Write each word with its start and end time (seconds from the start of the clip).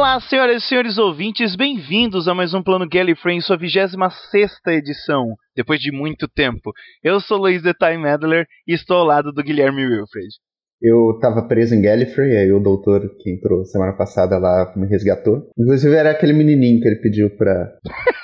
Olá, 0.00 0.18
senhoras 0.18 0.64
e 0.64 0.66
senhores 0.66 0.96
ouvintes, 0.96 1.54
bem-vindos 1.54 2.26
a 2.26 2.32
mais 2.32 2.54
um 2.54 2.62
Plano 2.62 2.88
Gallifrey 2.88 3.36
em 3.36 3.40
sua 3.42 3.58
26 3.58 4.50
edição, 4.68 5.36
depois 5.54 5.78
de 5.78 5.92
muito 5.92 6.26
tempo. 6.26 6.72
Eu 7.04 7.20
sou 7.20 7.36
Luiz 7.36 7.62
The 7.62 7.74
Time 7.74 8.08
Adler 8.08 8.46
e 8.66 8.72
estou 8.72 8.96
ao 8.96 9.04
lado 9.04 9.30
do 9.30 9.42
Guilherme 9.42 9.84
Wilfred. 9.84 10.28
Eu 10.80 11.18
tava 11.20 11.46
preso 11.46 11.74
em 11.74 11.82
Gallifrey, 11.82 12.34
aí 12.34 12.50
o 12.50 12.60
doutor 12.60 13.14
que 13.20 13.30
entrou 13.30 13.62
semana 13.66 13.92
passada 13.92 14.38
lá 14.38 14.72
me 14.74 14.86
resgatou. 14.86 15.42
Inclusive 15.58 15.94
era 15.94 16.12
aquele 16.12 16.32
menininho 16.32 16.80
que 16.80 16.88
ele 16.88 16.96
pediu 16.96 17.36
pra, 17.36 17.70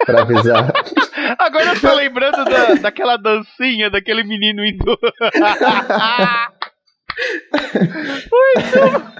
pra 0.07 0.23
avisar. 0.23 0.73
Agora 1.39 1.75
eu 1.75 1.81
tô 1.83 1.95
lembrando 1.95 2.43
da, 2.47 2.75
daquela 2.81 3.19
dancinha 3.19 3.91
daquele 3.91 4.25
menino 4.25 4.65
indo. 4.65 4.97
Muito 8.33 9.17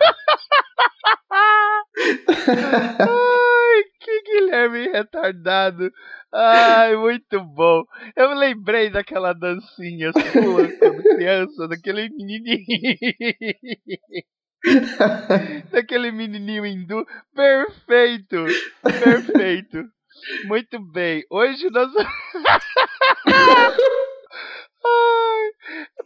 Ai, 3.01 3.85
que 4.01 4.23
Guilherme 4.23 4.89
retardado. 4.89 5.91
Ai, 6.33 6.97
muito 6.97 7.41
bom. 7.45 7.83
Eu 8.15 8.35
lembrei 8.35 8.91
daquela 8.91 9.33
dancinha 9.33 10.13
sua 10.13 10.71
quando 10.79 11.03
criança, 11.03 11.69
daquele 11.69 12.09
menininho. 12.11 12.65
daquele 15.71 16.11
menininho 16.13 16.67
hindu. 16.67 17.07
Perfeito, 17.35 18.45
perfeito. 18.85 19.85
Muito 20.45 20.79
bem. 20.93 21.25
Hoje 21.31 21.69
nós. 21.71 21.91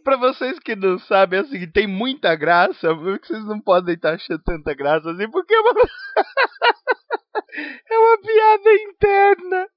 Pra 0.03 0.17
vocês 0.17 0.57
que 0.59 0.75
não 0.75 0.97
sabem, 0.99 1.39
assim, 1.39 1.69
tem 1.71 1.87
muita 1.87 2.35
graça, 2.35 2.93
vocês 2.93 3.45
não 3.45 3.59
podem 3.59 3.95
estar 3.95 4.15
achando 4.15 4.41
tanta 4.43 4.73
graça 4.73 5.11
assim, 5.11 5.29
porque 5.29 5.53
é 5.53 5.59
uma, 5.59 5.71
é 7.91 7.97
uma 7.97 8.17
piada 8.17 8.73
interna. 8.89 9.67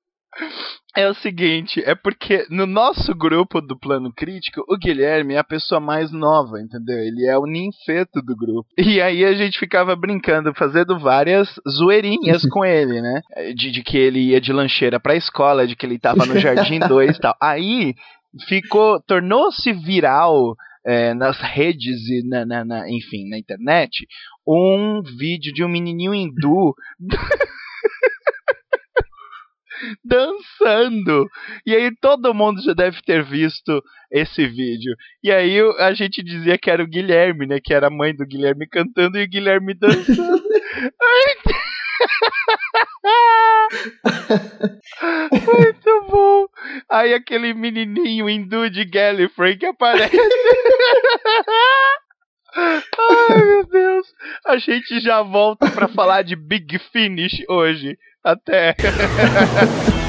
É 0.96 1.08
o 1.08 1.14
seguinte, 1.14 1.82
é 1.84 1.94
porque 1.94 2.46
no 2.50 2.66
nosso 2.66 3.14
grupo 3.14 3.60
do 3.60 3.78
plano 3.78 4.12
crítico, 4.12 4.64
o 4.68 4.76
Guilherme 4.76 5.34
é 5.34 5.38
a 5.38 5.44
pessoa 5.44 5.80
mais 5.80 6.12
nova, 6.12 6.60
entendeu? 6.60 6.98
Ele 6.98 7.26
é 7.26 7.36
o 7.36 7.46
ninfeto 7.46 8.20
do 8.22 8.36
grupo. 8.36 8.68
E 8.78 9.00
aí 9.00 9.24
a 9.24 9.34
gente 9.34 9.58
ficava 9.58 9.94
brincando, 9.96 10.54
fazendo 10.54 10.98
várias 10.98 11.48
zoeirinhas 11.68 12.42
com 12.50 12.64
ele, 12.64 13.00
né? 13.00 13.20
De, 13.56 13.72
de, 13.72 13.82
que 13.82 13.98
ele 13.98 14.30
ia 14.30 14.40
de 14.40 14.52
lancheira 14.52 15.00
pra 15.00 15.16
escola, 15.16 15.66
de 15.66 15.74
que 15.74 15.84
ele 15.84 15.98
tava 15.98 16.26
no 16.26 16.38
Jardim 16.38 16.78
2 16.78 17.16
e 17.16 17.20
tal. 17.20 17.36
Aí 17.40 17.94
ficou, 18.48 19.00
tornou-se 19.02 19.72
viral 19.72 20.54
é, 20.86 21.14
nas 21.14 21.38
redes 21.38 22.08
e 22.08 22.28
na, 22.28 22.44
na, 22.44 22.64
na, 22.64 22.90
enfim, 22.90 23.28
na 23.28 23.38
internet, 23.38 24.06
um 24.46 25.02
vídeo 25.18 25.52
de 25.52 25.64
um 25.64 25.68
menininho 25.68 26.14
hindu 26.14 26.74
dançando. 30.04 31.28
E 31.66 31.74
aí 31.74 31.90
todo 32.00 32.34
mundo 32.34 32.62
já 32.62 32.74
deve 32.74 33.00
ter 33.02 33.24
visto 33.24 33.82
esse 34.10 34.46
vídeo. 34.46 34.94
E 35.22 35.32
aí 35.32 35.58
a 35.78 35.92
gente 35.94 36.22
dizia 36.22 36.58
que 36.58 36.70
era 36.70 36.82
o 36.82 36.86
Guilherme, 36.86 37.46
né? 37.46 37.58
Que 37.62 37.74
era 37.74 37.88
a 37.88 37.90
mãe 37.90 38.14
do 38.14 38.26
Guilherme 38.26 38.66
cantando 38.68 39.18
e 39.18 39.24
o 39.24 39.28
Guilherme 39.28 39.74
dançando. 39.74 40.44
Muito 45.32 46.04
bom. 46.08 46.46
Aí 46.90 47.14
aquele 47.14 47.54
menininho 47.54 48.28
hindu 48.28 48.68
de 48.70 48.84
Gallifrey 48.84 49.56
que 49.56 49.66
aparece. 49.66 50.16
Ai, 52.56 53.44
meu 53.44 53.66
Deus. 53.66 54.06
A 54.46 54.56
gente 54.58 55.00
já 55.00 55.22
volta 55.22 55.70
para 55.70 55.88
falar 55.88 56.22
de 56.22 56.36
Big 56.36 56.78
Finish 56.92 57.44
hoje. 57.48 57.98
Até. 58.22 58.76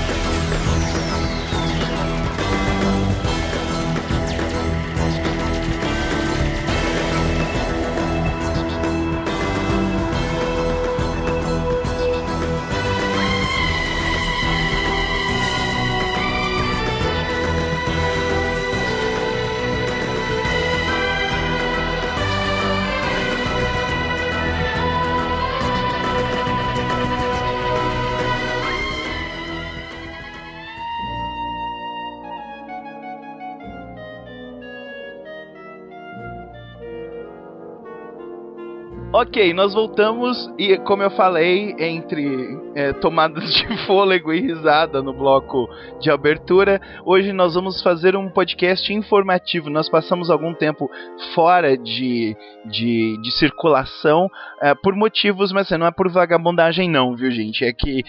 Ok, 39.17 39.53
nós 39.53 39.73
voltamos 39.73 40.51
e, 40.59 40.75
como 40.79 41.01
eu 41.01 41.09
falei, 41.09 41.73
entre 41.79 42.59
é, 42.75 42.91
tomadas 42.91 43.45
de 43.53 43.65
fôlego 43.87 44.33
e 44.33 44.41
risada 44.41 45.01
no 45.01 45.13
bloco 45.13 45.69
de 46.01 46.11
abertura, 46.11 46.81
hoje 47.05 47.31
nós 47.31 47.53
vamos 47.53 47.81
fazer 47.81 48.17
um 48.17 48.29
podcast 48.29 48.91
informativo. 48.93 49.69
Nós 49.69 49.87
passamos 49.87 50.29
algum 50.29 50.53
tempo 50.53 50.91
fora 51.33 51.77
de, 51.77 52.35
de, 52.65 53.17
de 53.21 53.31
circulação 53.31 54.29
é, 54.61 54.75
por 54.75 54.93
motivos, 54.93 55.53
mas 55.53 55.67
assim, 55.67 55.79
não 55.79 55.87
é 55.87 55.91
por 55.91 56.11
vagabundagem, 56.11 56.89
não, 56.89 57.15
viu, 57.15 57.31
gente? 57.31 57.63
É 57.63 57.71
que 57.71 58.03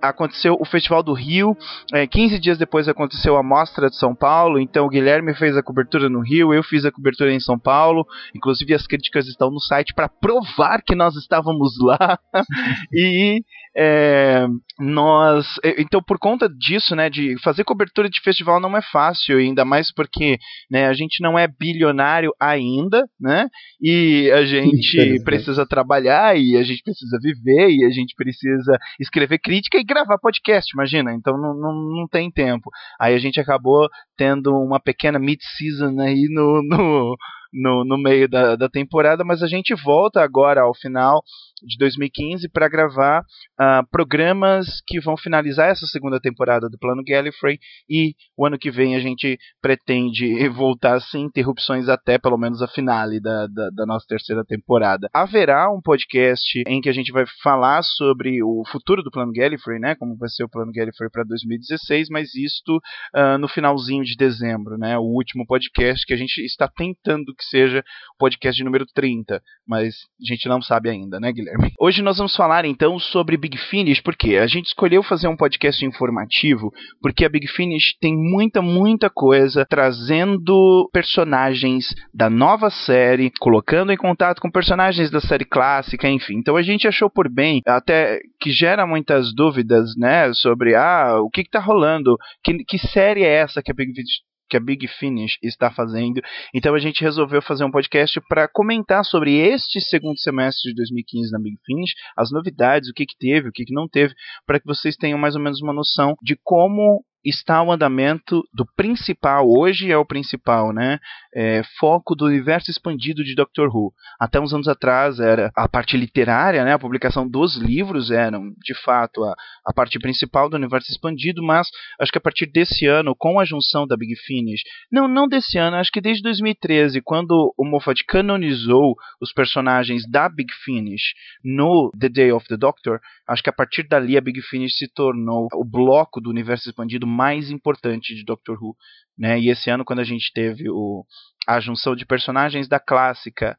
aconteceu 0.00 0.56
o 0.60 0.64
Festival 0.64 1.02
do 1.02 1.12
Rio, 1.12 1.56
é, 1.92 2.06
15 2.06 2.38
dias 2.38 2.56
depois 2.56 2.88
aconteceu 2.88 3.36
a 3.36 3.42
Mostra 3.42 3.90
de 3.90 3.96
São 3.96 4.14
Paulo, 4.14 4.60
então 4.60 4.86
o 4.86 4.88
Guilherme 4.88 5.34
fez 5.34 5.56
a 5.56 5.62
cobertura 5.62 6.08
no 6.08 6.20
Rio, 6.20 6.54
eu 6.54 6.62
fiz 6.62 6.84
a 6.84 6.92
cobertura 6.92 7.32
em 7.32 7.40
São 7.40 7.58
Paulo, 7.58 8.06
inclusive 8.32 8.72
as 8.74 8.86
críticas 8.86 9.26
estão 9.26 9.50
no 9.50 9.58
site 9.58 9.92
para 9.92 10.08
provar 10.08 10.51
provar 10.54 10.82
que 10.82 10.94
nós 10.94 11.14
estávamos 11.16 11.72
lá 11.82 12.18
e 12.92 13.42
é, 13.76 14.46
nós 14.78 15.46
então 15.78 16.02
por 16.02 16.18
conta 16.18 16.48
disso 16.48 16.94
né 16.94 17.08
de 17.08 17.40
fazer 17.42 17.64
cobertura 17.64 18.08
de 18.08 18.20
festival 18.20 18.60
não 18.60 18.76
é 18.76 18.82
fácil 18.82 19.38
ainda 19.38 19.64
mais 19.64 19.92
porque 19.92 20.38
né 20.70 20.86
a 20.86 20.92
gente 20.92 21.22
não 21.22 21.38
é 21.38 21.46
bilionário 21.48 22.32
ainda 22.40 23.04
né 23.20 23.48
e 23.80 24.30
a 24.32 24.44
gente 24.44 25.22
precisa 25.24 25.66
trabalhar 25.66 26.36
e 26.36 26.56
a 26.56 26.62
gente 26.62 26.82
precisa 26.82 27.18
viver 27.20 27.70
e 27.70 27.84
a 27.84 27.90
gente 27.90 28.14
precisa 28.14 28.78
escrever 29.00 29.38
crítica 29.38 29.78
e 29.78 29.84
gravar 29.84 30.18
podcast 30.18 30.70
imagina 30.74 31.12
então 31.14 31.36
não, 31.38 31.54
não, 31.54 31.72
não 31.72 32.08
tem 32.08 32.30
tempo. 32.30 32.70
Aí 33.00 33.14
a 33.14 33.18
gente 33.18 33.40
acabou 33.40 33.88
tendo 34.16 34.52
uma 34.54 34.80
pequena 34.80 35.18
mid 35.18 35.40
season 35.56 35.98
aí 36.00 36.28
no, 36.30 36.62
no 36.62 37.16
no, 37.52 37.84
no 37.84 37.98
meio 37.98 38.28
da, 38.28 38.56
da 38.56 38.68
temporada, 38.68 39.24
mas 39.24 39.42
a 39.42 39.46
gente 39.46 39.74
volta 39.74 40.22
agora 40.22 40.62
ao 40.62 40.74
final 40.74 41.22
de 41.62 41.76
2015 41.78 42.48
para 42.48 42.68
gravar 42.68 43.20
uh, 43.20 43.86
programas 43.90 44.82
que 44.86 45.00
vão 45.00 45.16
finalizar 45.16 45.70
essa 45.70 45.86
segunda 45.86 46.20
temporada 46.20 46.68
do 46.68 46.78
Plano 46.78 47.02
Gallifrey 47.04 47.58
e 47.88 48.14
o 48.36 48.46
ano 48.46 48.58
que 48.58 48.70
vem 48.70 48.96
a 48.96 49.00
gente 49.00 49.38
pretende 49.60 50.48
voltar 50.50 51.00
sem 51.00 51.24
interrupções 51.24 51.88
até 51.88 52.18
pelo 52.18 52.36
menos 52.36 52.62
a 52.62 52.68
finale 52.68 53.20
da, 53.20 53.46
da, 53.46 53.70
da, 53.70 53.86
nossa 53.86 54.06
terceira 54.08 54.44
temporada. 54.44 55.08
Haverá 55.14 55.70
um 55.70 55.80
podcast 55.80 56.62
em 56.66 56.80
que 56.80 56.88
a 56.88 56.92
gente 56.92 57.12
vai 57.12 57.24
falar 57.42 57.82
sobre 57.82 58.42
o 58.42 58.62
futuro 58.70 59.02
do 59.02 59.10
Plano 59.10 59.32
Gallifrey, 59.32 59.78
né, 59.78 59.94
como 59.94 60.16
vai 60.16 60.28
ser 60.28 60.44
o 60.44 60.48
Plano 60.48 60.72
Gallifrey 60.72 61.10
para 61.10 61.24
2016, 61.24 62.08
mas 62.10 62.34
isto 62.34 62.76
uh, 63.14 63.38
no 63.38 63.48
finalzinho 63.48 64.04
de 64.04 64.16
dezembro, 64.16 64.76
né, 64.76 64.98
o 64.98 65.02
último 65.02 65.46
podcast 65.46 66.04
que 66.06 66.14
a 66.14 66.16
gente 66.16 66.38
está 66.44 66.68
tentando 66.68 67.32
que 67.42 67.48
seja 67.50 67.80
o 68.14 68.18
podcast 68.18 68.56
de 68.56 68.64
número 68.64 68.86
30, 68.94 69.40
mas 69.66 69.94
a 70.20 70.32
gente 70.32 70.48
não 70.48 70.62
sabe 70.62 70.88
ainda, 70.88 71.18
né, 71.18 71.32
Guilherme? 71.32 71.72
Hoje 71.78 72.02
nós 72.02 72.18
vamos 72.18 72.34
falar 72.36 72.64
então 72.64 72.98
sobre 72.98 73.36
Big 73.36 73.56
Finish, 73.56 74.00
porque 74.00 74.36
a 74.36 74.46
gente 74.46 74.66
escolheu 74.66 75.02
fazer 75.02 75.28
um 75.28 75.36
podcast 75.36 75.84
informativo, 75.84 76.72
porque 77.00 77.24
a 77.24 77.28
Big 77.28 77.48
Finish 77.48 77.96
tem 78.00 78.14
muita, 78.16 78.62
muita 78.62 79.10
coisa 79.10 79.66
trazendo 79.68 80.88
personagens 80.92 81.86
da 82.14 82.30
nova 82.30 82.70
série, 82.70 83.32
colocando 83.40 83.92
em 83.92 83.96
contato 83.96 84.40
com 84.40 84.50
personagens 84.50 85.10
da 85.10 85.20
série 85.20 85.44
clássica, 85.44 86.08
enfim. 86.08 86.36
Então 86.36 86.56
a 86.56 86.62
gente 86.62 86.86
achou 86.86 87.10
por 87.10 87.28
bem, 87.28 87.60
até 87.66 88.20
que 88.40 88.50
gera 88.50 88.86
muitas 88.86 89.34
dúvidas, 89.34 89.96
né, 89.96 90.32
sobre 90.34 90.74
ah, 90.74 91.20
o 91.20 91.30
que, 91.30 91.44
que 91.44 91.50
tá 91.50 91.60
rolando, 91.60 92.16
que, 92.42 92.64
que 92.64 92.78
série 92.78 93.24
é 93.24 93.32
essa 93.32 93.62
que 93.62 93.70
a 93.70 93.74
Big 93.74 93.92
Finish 93.92 94.31
que 94.52 94.56
a 94.58 94.60
Big 94.60 94.86
Finish 94.86 95.38
está 95.42 95.70
fazendo. 95.70 96.20
Então 96.54 96.74
a 96.74 96.78
gente 96.78 97.00
resolveu 97.00 97.40
fazer 97.40 97.64
um 97.64 97.70
podcast 97.70 98.20
para 98.28 98.46
comentar 98.46 99.02
sobre 99.02 99.38
este 99.38 99.80
segundo 99.80 100.18
semestre 100.18 100.70
de 100.70 100.76
2015 100.76 101.32
na 101.32 101.38
Big 101.38 101.56
Finish, 101.64 101.94
as 102.14 102.30
novidades, 102.30 102.90
o 102.90 102.92
que, 102.92 103.06
que 103.06 103.16
teve, 103.18 103.48
o 103.48 103.52
que, 103.52 103.64
que 103.64 103.72
não 103.72 103.88
teve, 103.88 104.12
para 104.46 104.60
que 104.60 104.66
vocês 104.66 104.94
tenham 104.94 105.18
mais 105.18 105.34
ou 105.34 105.40
menos 105.40 105.62
uma 105.62 105.72
noção 105.72 106.14
de 106.22 106.36
como 106.44 107.02
está 107.24 107.62
o 107.62 107.70
andamento 107.70 108.42
do 108.52 108.66
principal, 108.76 109.48
hoje 109.48 109.90
é 109.90 109.96
o 109.96 110.04
principal, 110.04 110.72
né? 110.72 110.98
É, 111.34 111.62
foco 111.78 112.14
do 112.14 112.26
universo 112.26 112.70
expandido 112.70 113.22
de 113.24 113.34
Doctor 113.34 113.68
Who. 113.74 113.92
Até 114.20 114.40
uns 114.40 114.52
anos 114.52 114.68
atrás 114.68 115.20
era 115.20 115.50
a 115.56 115.68
parte 115.68 115.96
literária, 115.96 116.64
né? 116.64 116.72
A 116.72 116.78
publicação 116.78 117.28
dos 117.28 117.56
livros 117.56 118.10
eram, 118.10 118.52
de 118.62 118.74
fato, 118.74 119.24
a, 119.24 119.34
a 119.64 119.72
parte 119.72 119.98
principal 119.98 120.48
do 120.48 120.56
universo 120.56 120.90
expandido, 120.90 121.42
mas 121.42 121.68
acho 122.00 122.10
que 122.10 122.18
a 122.18 122.20
partir 122.20 122.46
desse 122.46 122.86
ano, 122.86 123.14
com 123.16 123.38
a 123.38 123.44
junção 123.44 123.86
da 123.86 123.96
Big 123.96 124.14
Finish, 124.16 124.62
não, 124.90 125.06
não 125.06 125.28
desse 125.28 125.58
ano, 125.58 125.76
acho 125.76 125.90
que 125.92 126.00
desde 126.00 126.22
2013, 126.22 127.00
quando 127.02 127.54
o 127.56 127.64
Moffat 127.64 128.04
canonizou 128.04 128.96
os 129.20 129.32
personagens 129.32 130.08
da 130.10 130.28
Big 130.28 130.52
Finish 130.64 131.14
no 131.44 131.90
The 131.98 132.08
Day 132.08 132.32
of 132.32 132.46
the 132.48 132.56
Doctor, 132.56 133.00
acho 133.28 133.42
que 133.42 133.50
a 133.50 133.52
partir 133.52 133.86
dali 133.88 134.16
a 134.16 134.20
Big 134.20 134.40
Finish 134.42 134.76
se 134.76 134.92
tornou 134.92 135.46
o 135.54 135.64
bloco 135.64 136.20
do 136.20 136.30
universo 136.30 136.68
expandido 136.68 137.06
mais 137.12 137.50
importante 137.50 138.14
de 138.14 138.24
Doctor 138.24 138.58
Who. 138.60 138.74
Né? 139.18 139.38
E 139.38 139.50
esse 139.50 139.70
ano, 139.70 139.84
quando 139.84 140.00
a 140.00 140.04
gente 140.04 140.32
teve 140.32 140.68
o, 140.70 141.04
a 141.46 141.60
junção 141.60 141.94
de 141.94 142.06
personagens 142.06 142.68
da 142.68 142.80
clássica, 142.80 143.56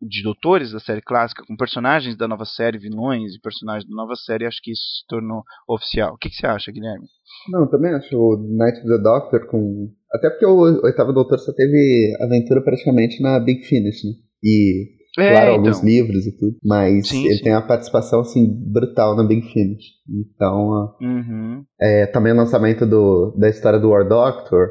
de 0.00 0.22
doutores 0.22 0.72
da 0.72 0.80
série 0.80 1.00
clássica, 1.00 1.44
com 1.46 1.56
personagens 1.56 2.16
da 2.16 2.28
nova 2.28 2.44
série, 2.44 2.78
vilões 2.78 3.34
e 3.34 3.40
personagens 3.40 3.88
da 3.88 3.94
nova 3.94 4.14
série, 4.14 4.46
acho 4.46 4.60
que 4.62 4.70
isso 4.70 4.82
se 4.82 5.06
tornou 5.08 5.42
oficial. 5.68 6.14
O 6.14 6.18
que, 6.18 6.28
que 6.28 6.36
você 6.36 6.46
acha, 6.46 6.72
Guilherme? 6.72 7.06
Não, 7.50 7.62
eu 7.62 7.70
também 7.70 7.94
acho 7.94 8.16
o 8.16 8.36
Night 8.56 8.78
of 8.78 8.88
the 8.88 8.98
Doctor 9.02 9.46
com. 9.46 9.90
Até 10.12 10.30
porque 10.30 10.46
o 10.46 10.82
Oitavo 10.84 11.12
Doutor 11.12 11.38
só 11.38 11.52
teve 11.52 12.16
aventura 12.20 12.62
praticamente 12.62 13.22
na 13.22 13.38
Big 13.40 13.64
Finish, 13.64 14.04
né? 14.04 14.12
E 14.42 14.95
é, 15.18 15.30
claro, 15.30 15.50
então. 15.50 15.54
alguns 15.54 15.82
livros 15.82 16.26
e 16.26 16.32
tudo, 16.36 16.56
mas 16.64 17.08
sim, 17.08 17.24
ele 17.24 17.36
sim. 17.36 17.44
tem 17.44 17.52
uma 17.52 17.66
participação 17.66 18.20
assim 18.20 18.46
brutal 18.46 19.16
na 19.16 19.24
Big 19.24 19.42
Finish. 19.52 19.84
Então, 20.08 20.94
uhum. 21.00 21.64
é, 21.80 22.06
também 22.06 22.32
o 22.32 22.36
lançamento 22.36 22.86
do, 22.86 23.34
da 23.38 23.48
história 23.48 23.78
do 23.78 23.90
War 23.90 24.06
Doctor, 24.06 24.68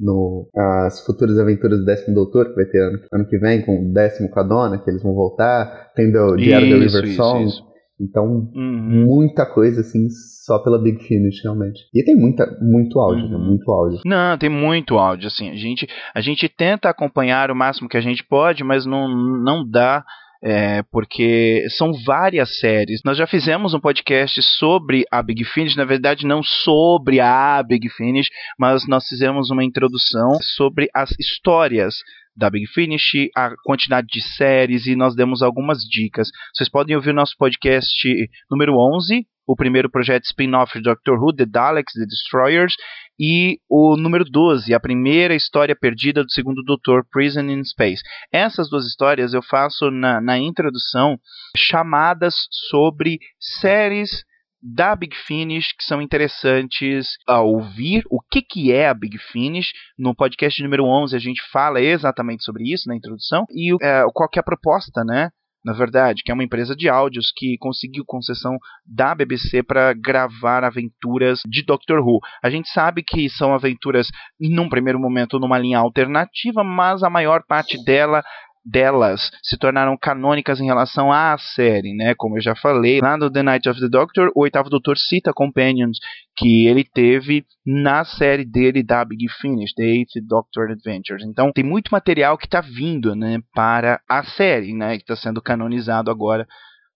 no 0.00 0.48
as 0.56 1.04
futuras 1.04 1.38
aventuras 1.38 1.80
do 1.80 1.84
décimo 1.84 2.14
doutor 2.14 2.48
que 2.50 2.54
vai 2.54 2.64
ter 2.66 2.80
ano, 2.80 2.98
ano 3.12 3.26
que 3.26 3.38
vem 3.38 3.62
com 3.62 3.82
o 3.82 3.92
décimo 3.92 4.30
com 4.30 4.40
a 4.40 4.42
dona 4.44 4.78
que 4.78 4.88
eles 4.88 5.02
vão 5.02 5.12
voltar 5.12 5.90
tem 5.94 6.16
o 6.16 6.36
Diário 6.36 6.78
River 6.78 7.16
Song 7.16 7.44
isso, 7.44 7.58
isso. 7.58 7.67
Então 8.00 8.50
uhum. 8.54 9.04
muita 9.06 9.44
coisa 9.46 9.80
assim 9.80 10.08
só 10.44 10.58
pela 10.58 10.80
Big 10.80 11.02
Finish 11.04 11.42
realmente 11.42 11.80
e 11.94 12.04
tem 12.04 12.16
muita 12.16 12.46
muito 12.60 12.98
áudio 12.98 13.28
né? 13.28 13.36
uhum. 13.36 13.42
né? 13.42 13.48
muito 13.48 13.70
áudio 13.70 14.00
não 14.04 14.38
tem 14.38 14.48
muito 14.48 14.98
áudio 14.98 15.26
assim 15.26 15.50
a 15.50 15.56
gente 15.56 15.86
a 16.14 16.20
gente 16.20 16.48
tenta 16.48 16.88
acompanhar 16.88 17.50
o 17.50 17.56
máximo 17.56 17.88
que 17.88 17.96
a 17.96 18.02
gente 18.02 18.24
pode 18.24 18.62
mas 18.64 18.86
não 18.86 19.08
não 19.08 19.68
dá 19.68 20.04
é, 20.42 20.82
porque 20.92 21.64
são 21.76 21.92
várias 22.06 22.60
séries. 22.60 23.00
Nós 23.04 23.18
já 23.18 23.26
fizemos 23.26 23.74
um 23.74 23.80
podcast 23.80 24.40
sobre 24.42 25.04
a 25.10 25.22
Big 25.22 25.44
Finish, 25.44 25.76
na 25.76 25.84
verdade 25.84 26.26
não 26.26 26.42
sobre 26.42 27.20
a 27.20 27.62
Big 27.62 27.88
Finish, 27.90 28.28
mas 28.58 28.86
nós 28.86 29.06
fizemos 29.08 29.50
uma 29.50 29.64
introdução 29.64 30.38
sobre 30.56 30.88
as 30.94 31.10
histórias 31.18 31.96
da 32.38 32.48
Big 32.48 32.66
Finish, 32.68 33.28
a 33.36 33.50
quantidade 33.64 34.06
de 34.06 34.22
séries 34.22 34.86
e 34.86 34.94
nós 34.94 35.16
demos 35.16 35.42
algumas 35.42 35.78
dicas. 35.80 36.28
Vocês 36.54 36.70
podem 36.70 36.94
ouvir 36.94 37.12
nosso 37.12 37.34
podcast 37.36 38.08
número 38.48 38.74
11, 38.74 39.26
o 39.46 39.56
primeiro 39.56 39.90
projeto 39.90 40.24
spin-off 40.24 40.72
de 40.74 40.84
Doctor 40.84 41.18
Who, 41.18 41.34
The 41.34 41.46
Daleks, 41.46 41.94
The 41.94 42.06
Destroyers, 42.06 42.74
e 43.18 43.58
o 43.68 43.96
número 43.96 44.24
12, 44.24 44.72
a 44.72 44.78
primeira 44.78 45.34
história 45.34 45.74
perdida 45.74 46.22
do 46.22 46.30
segundo 46.30 46.62
Doutor, 46.62 47.04
Prison 47.10 47.50
in 47.50 47.64
Space. 47.64 48.02
Essas 48.32 48.70
duas 48.70 48.86
histórias 48.86 49.34
eu 49.34 49.42
faço 49.42 49.90
na, 49.90 50.20
na 50.20 50.38
introdução 50.38 51.18
chamadas 51.56 52.34
sobre 52.70 53.18
séries 53.40 54.22
da 54.62 54.94
Big 54.96 55.14
Finish 55.16 55.72
que 55.76 55.84
são 55.84 56.02
interessantes 56.02 57.16
a 57.26 57.40
ouvir. 57.40 58.04
O 58.10 58.20
que, 58.20 58.42
que 58.42 58.72
é 58.72 58.88
a 58.88 58.94
Big 58.94 59.18
Finish? 59.18 59.72
No 59.98 60.14
podcast 60.14 60.62
número 60.62 60.84
11 60.84 61.16
a 61.16 61.18
gente 61.18 61.42
fala 61.50 61.80
exatamente 61.80 62.44
sobre 62.44 62.72
isso 62.72 62.88
na 62.88 62.96
introdução 62.96 63.44
e 63.50 63.74
é, 63.82 64.04
qual 64.12 64.28
que 64.28 64.38
é 64.38 64.40
a 64.40 64.44
proposta, 64.44 65.04
né? 65.04 65.30
na 65.64 65.72
verdade, 65.72 66.22
que 66.24 66.30
é 66.30 66.34
uma 66.34 66.44
empresa 66.44 66.74
de 66.74 66.88
áudios 66.88 67.32
que 67.36 67.56
conseguiu 67.58 68.04
concessão 68.06 68.56
da 68.86 69.14
BBC 69.14 69.62
para 69.62 69.92
gravar 69.92 70.64
aventuras 70.64 71.40
de 71.46 71.62
Doctor 71.62 71.98
Who. 71.98 72.20
A 72.42 72.48
gente 72.48 72.70
sabe 72.70 73.02
que 73.02 73.28
são 73.28 73.52
aventuras, 73.52 74.08
num 74.40 74.68
primeiro 74.68 74.98
momento, 74.98 75.38
numa 75.38 75.58
linha 75.58 75.78
alternativa, 75.78 76.62
mas 76.62 77.02
a 77.02 77.10
maior 77.10 77.42
parte 77.46 77.82
dela 77.84 78.22
delas 78.68 79.30
se 79.42 79.56
tornaram 79.56 79.96
canônicas 79.96 80.60
em 80.60 80.66
relação 80.66 81.12
à 81.12 81.36
série, 81.38 81.94
né? 81.94 82.14
Como 82.16 82.36
eu 82.36 82.42
já 82.42 82.54
falei, 82.54 83.00
lá 83.00 83.16
no 83.16 83.30
The 83.30 83.42
Night 83.42 83.68
of 83.68 83.80
the 83.80 83.88
Doctor, 83.88 84.30
o 84.34 84.42
oitavo 84.42 84.68
doutor 84.68 84.96
cita 84.96 85.32
Companions 85.32 85.98
que 86.36 86.66
ele 86.66 86.84
teve 86.84 87.44
na 87.66 88.04
série 88.04 88.44
dele 88.44 88.82
da 88.82 89.04
Big 89.04 89.26
Finish, 89.40 89.74
The 89.74 89.82
Eighth 89.82 90.26
Doctor 90.26 90.70
Adventures. 90.70 91.24
Então, 91.24 91.52
tem 91.52 91.64
muito 91.64 91.90
material 91.90 92.38
que 92.38 92.46
está 92.46 92.60
vindo, 92.60 93.14
né, 93.14 93.38
para 93.54 94.00
a 94.08 94.22
série, 94.22 94.72
né, 94.72 94.96
que 94.96 95.02
está 95.02 95.16
sendo 95.16 95.42
canonizado 95.42 96.10
agora 96.10 96.46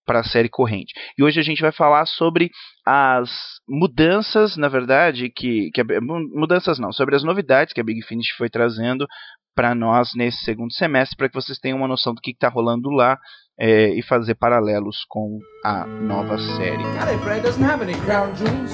para 0.05 0.21
a 0.21 0.25
série 0.25 0.49
corrente. 0.49 0.93
E 1.17 1.23
hoje 1.23 1.39
a 1.39 1.43
gente 1.43 1.61
vai 1.61 1.73
falar 1.73 2.07
sobre 2.07 2.51
as 2.87 3.31
mudanças, 3.69 4.57
na 4.57 4.69
verdade, 4.69 5.31
que, 5.31 5.71
que 5.73 5.81
a, 5.81 5.85
mudanças 6.01 6.79
não, 6.79 6.93
sobre 6.93 7.15
as 7.15 7.23
novidades 7.23 7.73
que 7.73 7.81
a 7.81 7.85
Big 7.85 8.03
Finish 8.03 8.31
foi 8.37 8.49
trazendo 8.51 9.07
para 9.54 9.75
nós 9.75 10.10
nesse 10.14 10.44
segundo 10.44 10.72
semestre, 10.72 11.16
para 11.16 11.28
que 11.28 11.34
vocês 11.34 11.58
tenham 11.58 11.78
uma 11.78 11.88
noção 11.88 12.14
do 12.14 12.20
que 12.20 12.31
está 12.31 12.49
rolando 12.49 12.90
lá 12.90 13.19
é, 13.58 13.88
e 13.90 14.02
fazer 14.02 14.34
paralelos 14.34 15.04
com 15.08 15.38
a 15.64 15.87
nova 15.87 16.38
série. 16.56 16.82
Gallifrey 16.99 17.40
doesn't 17.40 17.64
have 17.64 17.82
any 17.82 17.94
crown 18.00 18.34
jewels. 18.34 18.72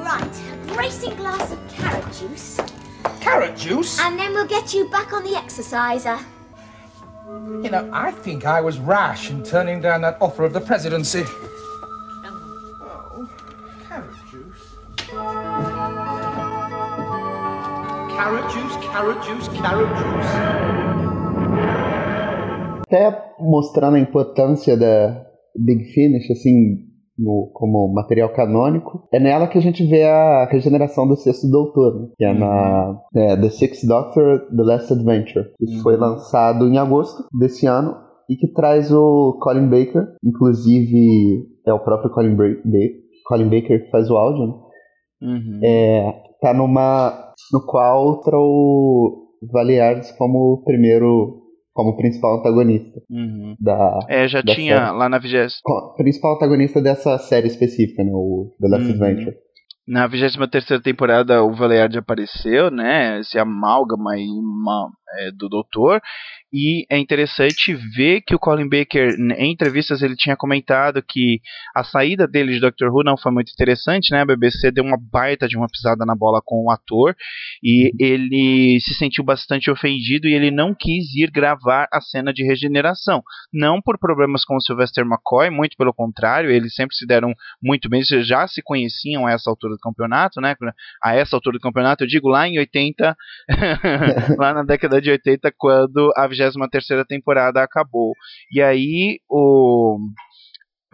Right, 0.00 0.76
racing 0.76 1.16
glass 1.16 1.52
of 1.52 1.58
carrot 1.68 2.06
juice. 2.12 2.58
Carrot 3.20 3.56
juice? 3.56 4.00
And 4.00 4.18
then 4.18 4.32
we'll 4.32 4.46
get 4.46 4.74
you 4.74 4.88
back 4.90 5.12
on 5.12 5.24
the 5.24 5.36
exerciser. 5.36 6.18
You 7.62 7.70
know, 7.70 7.88
I 7.92 8.12
think 8.12 8.44
I 8.44 8.60
was 8.60 8.78
rash 8.78 9.30
in 9.30 9.42
turning 9.42 9.80
down 9.80 10.02
that 10.02 10.18
offer 10.20 10.44
of 10.44 10.52
the 10.52 10.60
presidency. 10.60 11.24
Oh, 12.82 13.28
carrot 13.88 14.14
juice 14.30 14.74
carrot 18.24 18.48
juice, 18.52 18.76
carrot 18.94 19.26
juice, 19.26 19.50
carrot 19.60 19.90
juice. 19.98 20.36
Até 22.86 23.34
mostrando 23.40 23.96
a 23.96 24.00
importância 24.00 24.76
da 24.76 25.26
Big 25.56 25.84
Finish, 25.92 26.30
assim, 26.30 26.76
no, 27.18 27.50
como 27.52 27.92
material 27.92 28.32
canônico, 28.32 29.08
é 29.12 29.18
nela 29.18 29.48
que 29.48 29.58
a 29.58 29.60
gente 29.60 29.84
vê 29.84 30.04
a 30.04 30.46
regeneração 30.48 31.08
do 31.08 31.16
sexto 31.16 31.50
doutor, 31.50 32.00
né? 32.00 32.08
que 32.16 32.24
é 32.24 32.30
uhum. 32.30 32.38
na 32.38 33.00
é, 33.16 33.36
The 33.36 33.50
Sixth 33.50 33.84
Doctor, 33.84 34.46
The 34.56 34.62
Last 34.62 34.92
Adventure, 34.92 35.46
que 35.58 35.74
uhum. 35.74 35.82
foi 35.82 35.96
lançado 35.96 36.68
em 36.68 36.78
agosto 36.78 37.24
desse 37.36 37.66
ano 37.66 37.96
e 38.30 38.36
que 38.36 38.52
traz 38.52 38.92
o 38.92 39.38
Colin 39.40 39.68
Baker, 39.68 40.06
inclusive 40.24 41.44
é 41.66 41.72
o 41.72 41.80
próprio 41.80 42.12
Colin, 42.12 42.36
ba 42.36 42.44
Colin 43.26 43.50
Baker 43.50 43.86
que 43.86 43.90
faz 43.90 44.08
o 44.08 44.16
áudio, 44.16 44.46
né? 44.46 44.54
Uhum. 45.22 45.60
É, 45.64 46.24
tá 46.44 46.52
numa. 46.52 47.32
no 47.50 47.64
qual 47.64 48.20
o 48.26 49.30
Valiardes 49.50 50.12
como 50.12 50.62
primeiro. 50.64 51.42
como 51.72 51.96
principal 51.96 52.38
antagonista 52.38 53.00
uhum. 53.10 53.56
da. 53.58 53.98
É, 54.08 54.28
já 54.28 54.42
da 54.42 54.54
tinha 54.54 54.76
série. 54.76 54.98
lá 54.98 55.08
na 55.08 55.18
vigésima. 55.18 55.60
Principal 55.96 56.36
antagonista 56.36 56.82
dessa 56.82 57.18
série 57.18 57.48
específica, 57.48 58.04
né? 58.04 58.12
O 58.12 58.54
The 58.60 58.68
Last 58.68 58.86
uhum. 58.86 58.92
Adventure. 58.92 59.36
Na 59.86 60.06
23 60.06 60.80
temporada 60.82 61.42
o 61.42 61.54
Valiard 61.54 61.96
apareceu, 61.98 62.70
né? 62.70 63.20
Esse 63.20 63.38
amálgama 63.38 64.12
aí, 64.12 64.26
uma, 64.28 64.90
é, 65.18 65.30
do 65.30 65.48
Doutor. 65.48 66.00
E 66.56 66.86
é 66.88 66.96
interessante 66.96 67.74
ver 67.74 68.20
que 68.20 68.32
o 68.32 68.38
Colin 68.38 68.68
Baker, 68.68 69.16
em 69.36 69.50
entrevistas, 69.50 70.02
ele 70.02 70.14
tinha 70.14 70.36
comentado 70.36 71.02
que 71.02 71.40
a 71.74 71.82
saída 71.82 72.28
dele 72.28 72.52
de 72.52 72.60
Doctor 72.60 72.94
Who 72.94 73.02
não 73.02 73.16
foi 73.16 73.32
muito 73.32 73.50
interessante, 73.50 74.12
né? 74.12 74.20
A 74.20 74.24
BBC 74.24 74.70
deu 74.70 74.84
uma 74.84 74.96
baita 74.96 75.48
de 75.48 75.56
uma 75.56 75.66
pisada 75.66 76.04
na 76.06 76.14
bola 76.14 76.40
com 76.44 76.62
o 76.64 76.70
ator 76.70 77.16
e 77.60 77.90
ele 77.98 78.78
se 78.78 78.94
sentiu 78.94 79.24
bastante 79.24 79.68
ofendido 79.68 80.28
e 80.28 80.32
ele 80.32 80.52
não 80.52 80.72
quis 80.72 81.12
ir 81.16 81.28
gravar 81.28 81.88
a 81.92 82.00
cena 82.00 82.32
de 82.32 82.44
regeneração. 82.44 83.20
Não 83.52 83.82
por 83.82 83.98
problemas 83.98 84.44
com 84.44 84.54
o 84.54 84.60
Sylvester 84.60 85.04
McCoy, 85.04 85.50
muito 85.50 85.76
pelo 85.76 85.92
contrário, 85.92 86.52
eles 86.52 86.72
sempre 86.76 86.94
se 86.94 87.04
deram 87.04 87.34
muito 87.60 87.88
bem, 87.88 88.00
já 88.04 88.46
se 88.46 88.62
conheciam 88.62 89.26
a 89.26 89.32
essa 89.32 89.50
altura 89.50 89.74
do 89.74 89.80
campeonato, 89.80 90.40
né? 90.40 90.54
A 91.02 91.16
essa 91.16 91.34
altura 91.34 91.58
do 91.58 91.62
campeonato, 91.62 92.04
eu 92.04 92.08
digo 92.08 92.28
lá 92.28 92.46
em 92.46 92.60
80, 92.60 93.16
lá 94.38 94.54
na 94.54 94.62
década 94.62 95.00
de 95.02 95.10
80, 95.10 95.52
quando 95.58 96.12
a 96.16 96.28
23 96.52 97.06
temporada 97.06 97.62
acabou. 97.62 98.12
E 98.52 98.60
aí 98.60 99.18
o 99.28 99.98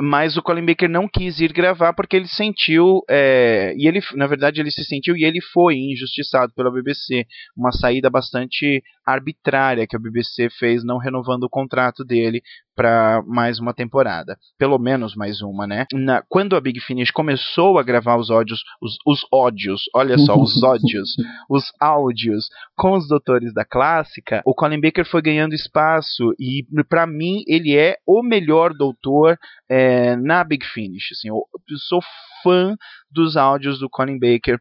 mas 0.03 0.37
o 0.37 0.43
Colin 0.43 0.65
Baker 0.65 0.89
não 0.89 1.07
quis 1.07 1.41
ir 1.41 1.53
gravar 1.53 1.93
porque 1.93 2.17
ele 2.17 2.27
sentiu 2.27 3.03
é, 3.09 3.75
e 3.77 3.87
ele 3.87 4.01
na 4.15 4.27
verdade 4.27 4.61
ele 4.61 4.71
se 4.71 4.83
sentiu 4.85 5.15
e 5.15 5.25
ele 5.25 5.41
foi 5.53 5.77
injustiçado 5.77 6.55
pela 6.55 6.73
BBC 6.73 7.27
uma 7.55 7.71
saída 7.71 8.09
bastante 8.09 8.83
arbitrária 9.13 9.87
que 9.87 9.97
a 9.97 9.99
BBC 9.99 10.49
fez 10.51 10.85
não 10.85 10.99
renovando 10.99 11.45
o 11.45 11.51
contrato 11.51 12.05
dele 12.05 12.43
para 12.81 13.23
mais 13.27 13.59
uma 13.59 13.75
temporada, 13.75 14.39
pelo 14.57 14.79
menos 14.79 15.15
mais 15.15 15.43
uma, 15.43 15.67
né? 15.67 15.85
Na, 15.93 16.23
quando 16.29 16.57
a 16.57 16.61
Big 16.61 16.81
Finish 16.81 17.11
começou 17.11 17.79
a 17.79 17.83
gravar 17.83 18.17
os 18.17 18.31
áudios, 18.31 18.63
os, 18.81 18.97
os 19.07 19.21
ódios, 19.31 19.83
olha 19.95 20.17
só, 20.17 20.35
os 20.35 20.57
ódios, 20.65 21.11
os 21.49 21.65
áudios 21.79 22.49
com 22.75 22.93
os 22.93 23.07
doutores 23.07 23.53
da 23.53 23.67
clássica, 23.67 24.41
o 24.47 24.55
Colin 24.55 24.81
Baker 24.81 25.05
foi 25.05 25.21
ganhando 25.21 25.55
espaço 25.55 26.33
e 26.39 26.65
para 26.89 27.07
mim 27.07 27.43
ele 27.47 27.77
é 27.77 27.97
o 28.07 28.23
melhor 28.23 28.73
doutor 28.73 29.39
é, 29.69 30.17
na 30.17 30.43
Big 30.43 30.65
Finish. 30.65 31.13
Assim, 31.13 31.29
eu, 31.29 31.43
eu 31.69 31.79
sou 31.79 32.01
fã 32.43 32.75
dos 33.11 33.37
áudios 33.37 33.79
do 33.79 33.91
Colin 33.91 34.19
Baker 34.19 34.59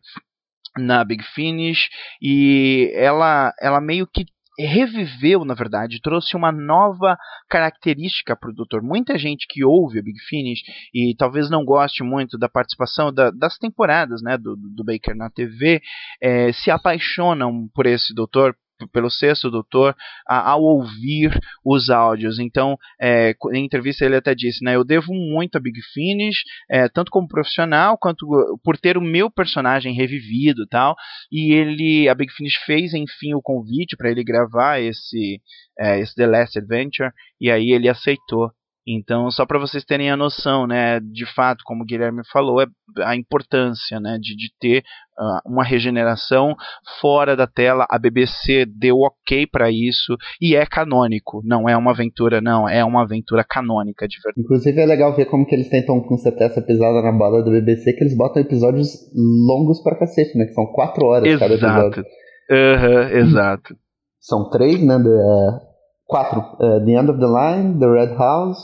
na 0.77 1.03
Big 1.03 1.23
Finish 1.23 1.89
e 2.21 2.91
ela 2.95 3.53
ela 3.59 3.81
meio 3.81 4.07
que 4.07 4.25
reviveu, 4.65 5.45
na 5.45 5.53
verdade, 5.53 6.01
trouxe 6.01 6.35
uma 6.35 6.51
nova 6.51 7.17
característica 7.49 8.35
para 8.35 8.49
o 8.49 8.53
Doutor. 8.53 8.81
Muita 8.81 9.17
gente 9.17 9.45
que 9.49 9.63
ouve 9.63 9.99
a 9.99 10.03
Big 10.03 10.19
Finish 10.27 10.61
e 10.93 11.15
talvez 11.17 11.49
não 11.49 11.63
goste 11.63 12.03
muito 12.03 12.37
da 12.37 12.49
participação 12.49 13.13
da, 13.13 13.31
das 13.31 13.57
temporadas 13.57 14.21
né, 14.21 14.37
do, 14.37 14.55
do 14.55 14.83
Baker 14.83 15.15
na 15.15 15.29
TV, 15.29 15.81
é, 16.21 16.51
se 16.51 16.69
apaixonam 16.69 17.69
por 17.73 17.85
esse 17.85 18.13
Doutor 18.13 18.55
pelo 18.87 19.09
sexto 19.09 19.49
doutor 19.49 19.95
a, 20.27 20.51
ao 20.51 20.61
ouvir 20.61 21.37
os 21.63 21.89
áudios. 21.89 22.39
Então, 22.39 22.77
é, 23.01 23.35
em 23.53 23.65
entrevista 23.65 24.05
ele 24.05 24.15
até 24.15 24.33
disse, 24.33 24.63
né, 24.63 24.75
eu 24.75 24.83
devo 24.83 25.13
muito 25.13 25.55
a 25.55 25.59
Big 25.59 25.79
Finish, 25.93 26.37
é, 26.69 26.87
tanto 26.87 27.11
como 27.11 27.27
profissional 27.27 27.97
quanto 27.97 28.25
por 28.63 28.77
ter 28.77 28.97
o 28.97 29.01
meu 29.01 29.29
personagem 29.29 29.93
revivido, 29.93 30.65
tal. 30.67 30.95
E 31.31 31.53
ele, 31.53 32.09
a 32.09 32.15
Big 32.15 32.31
Finish 32.31 32.55
fez 32.65 32.93
enfim 32.93 33.33
o 33.33 33.41
convite 33.41 33.97
para 33.97 34.09
ele 34.09 34.23
gravar 34.23 34.79
esse, 34.79 35.41
é, 35.79 35.99
esse 35.99 36.15
The 36.15 36.27
Last 36.27 36.57
Adventure 36.57 37.11
e 37.39 37.49
aí 37.49 37.71
ele 37.71 37.89
aceitou. 37.89 38.51
Então, 38.87 39.29
só 39.29 39.45
para 39.45 39.59
vocês 39.59 39.83
terem 39.83 40.09
a 40.09 40.17
noção, 40.17 40.65
né, 40.65 40.99
de 40.99 41.25
fato, 41.33 41.63
como 41.63 41.83
o 41.83 41.85
Guilherme 41.85 42.21
falou, 42.31 42.61
é 42.61 42.65
a 43.03 43.15
importância, 43.15 43.99
né, 43.99 44.17
de, 44.19 44.35
de 44.35 44.51
ter 44.59 44.83
uh, 45.17 45.39
uma 45.45 45.63
regeneração 45.63 46.55
fora 46.99 47.35
da 47.35 47.45
tela. 47.45 47.85
A 47.89 47.99
BBC 47.99 48.65
deu 48.65 48.97
ok 48.97 49.45
para 49.45 49.69
isso 49.69 50.15
e 50.41 50.55
é 50.55 50.65
canônico. 50.65 51.41
Não 51.43 51.69
é 51.69 51.77
uma 51.77 51.91
aventura, 51.91 52.41
não, 52.41 52.67
é 52.67 52.83
uma 52.83 53.03
aventura 53.03 53.43
canônica 53.43 54.07
de 54.07 54.17
verdade. 54.23 54.43
Inclusive 54.43 54.81
é 54.81 54.85
legal 54.85 55.15
ver 55.15 55.25
como 55.25 55.45
que 55.45 55.53
eles 55.53 55.69
tentam 55.69 56.01
consertar 56.01 56.45
essa 56.45 56.61
pisada 56.61 57.01
na 57.01 57.11
bola 57.11 57.43
da 57.43 57.51
BBC, 57.51 57.93
que 57.93 58.03
eles 58.03 58.17
botam 58.17 58.41
episódios 58.41 58.89
longos 59.15 59.81
pra 59.83 59.99
cacete, 59.99 60.37
né, 60.37 60.45
que 60.45 60.53
são 60.53 60.65
quatro 60.67 61.05
horas 61.05 61.27
exato. 61.27 61.39
cada 61.39 61.53
episódio. 61.53 62.05
Uhum, 62.49 63.19
exato. 63.19 63.75
São 64.19 64.49
três, 64.49 64.83
né, 64.83 64.95
é, 64.95 65.68
quatro. 66.09 66.39
Uh, 66.59 66.83
the 66.83 66.93
End 66.93 67.09
of 67.09 67.19
the 67.19 67.27
Line, 67.27 67.79
The 67.79 67.87
Red 67.87 68.17
House, 68.17 68.59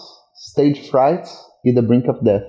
Stage 0.49 0.89
Fright 0.89 1.29
e 1.63 1.73
The 1.73 1.81
Brink 1.81 2.09
of 2.09 2.23
Death. 2.23 2.43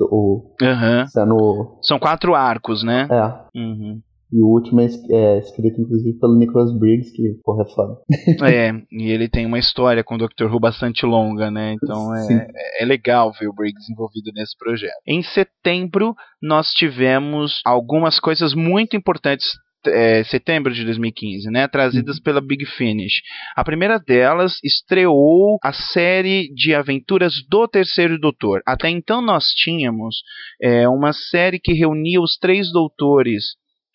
O, 0.00 0.54
uhum. 0.60 1.06
sendo... 1.06 1.78
São 1.82 1.98
quatro 1.98 2.34
arcos, 2.34 2.82
né? 2.82 3.08
É. 3.10 3.58
Uhum. 3.58 4.00
E 4.32 4.42
o 4.42 4.48
último 4.48 4.80
é, 4.80 4.86
é, 4.86 5.38
escrito, 5.38 5.80
inclusive, 5.80 6.18
pelo 6.18 6.36
Nicholas 6.36 6.76
Briggs, 6.76 7.12
que, 7.12 7.22
porra, 7.44 7.62
é 7.62 7.72
foda. 7.72 7.96
é, 8.50 8.72
e 8.90 9.12
ele 9.12 9.28
tem 9.28 9.46
uma 9.46 9.60
história 9.60 10.02
com 10.02 10.16
o 10.16 10.18
Doctor 10.18 10.52
Who 10.52 10.58
bastante 10.58 11.06
longa, 11.06 11.52
né? 11.52 11.74
Então 11.74 12.12
é, 12.16 12.32
é, 12.32 12.82
é, 12.82 12.84
legal 12.84 13.32
ver 13.38 13.46
o 13.46 13.54
Briggs 13.54 13.90
envolvido 13.92 14.32
nesse 14.34 14.56
projeto. 14.58 14.96
Em 15.06 15.22
setembro, 15.22 16.16
nós 16.42 16.70
tivemos 16.70 17.60
algumas 17.64 18.18
coisas 18.18 18.54
muito 18.54 18.96
importantes 18.96 19.46
é, 19.86 20.24
setembro 20.24 20.72
de 20.72 20.84
2015, 20.84 21.50
né, 21.50 21.68
trazidas 21.68 22.16
uhum. 22.16 22.22
pela 22.22 22.40
Big 22.40 22.64
Finish. 22.64 23.22
A 23.56 23.64
primeira 23.64 23.98
delas 23.98 24.58
estreou 24.62 25.58
a 25.62 25.72
série 25.72 26.48
de 26.54 26.74
aventuras 26.74 27.34
do 27.48 27.66
Terceiro 27.68 28.18
Doutor. 28.18 28.60
Até 28.66 28.88
então 28.88 29.20
nós 29.20 29.44
tínhamos 29.54 30.16
é, 30.60 30.88
uma 30.88 31.12
série 31.12 31.58
que 31.58 31.72
reunia 31.72 32.20
os 32.20 32.36
três 32.36 32.72
doutores 32.72 33.44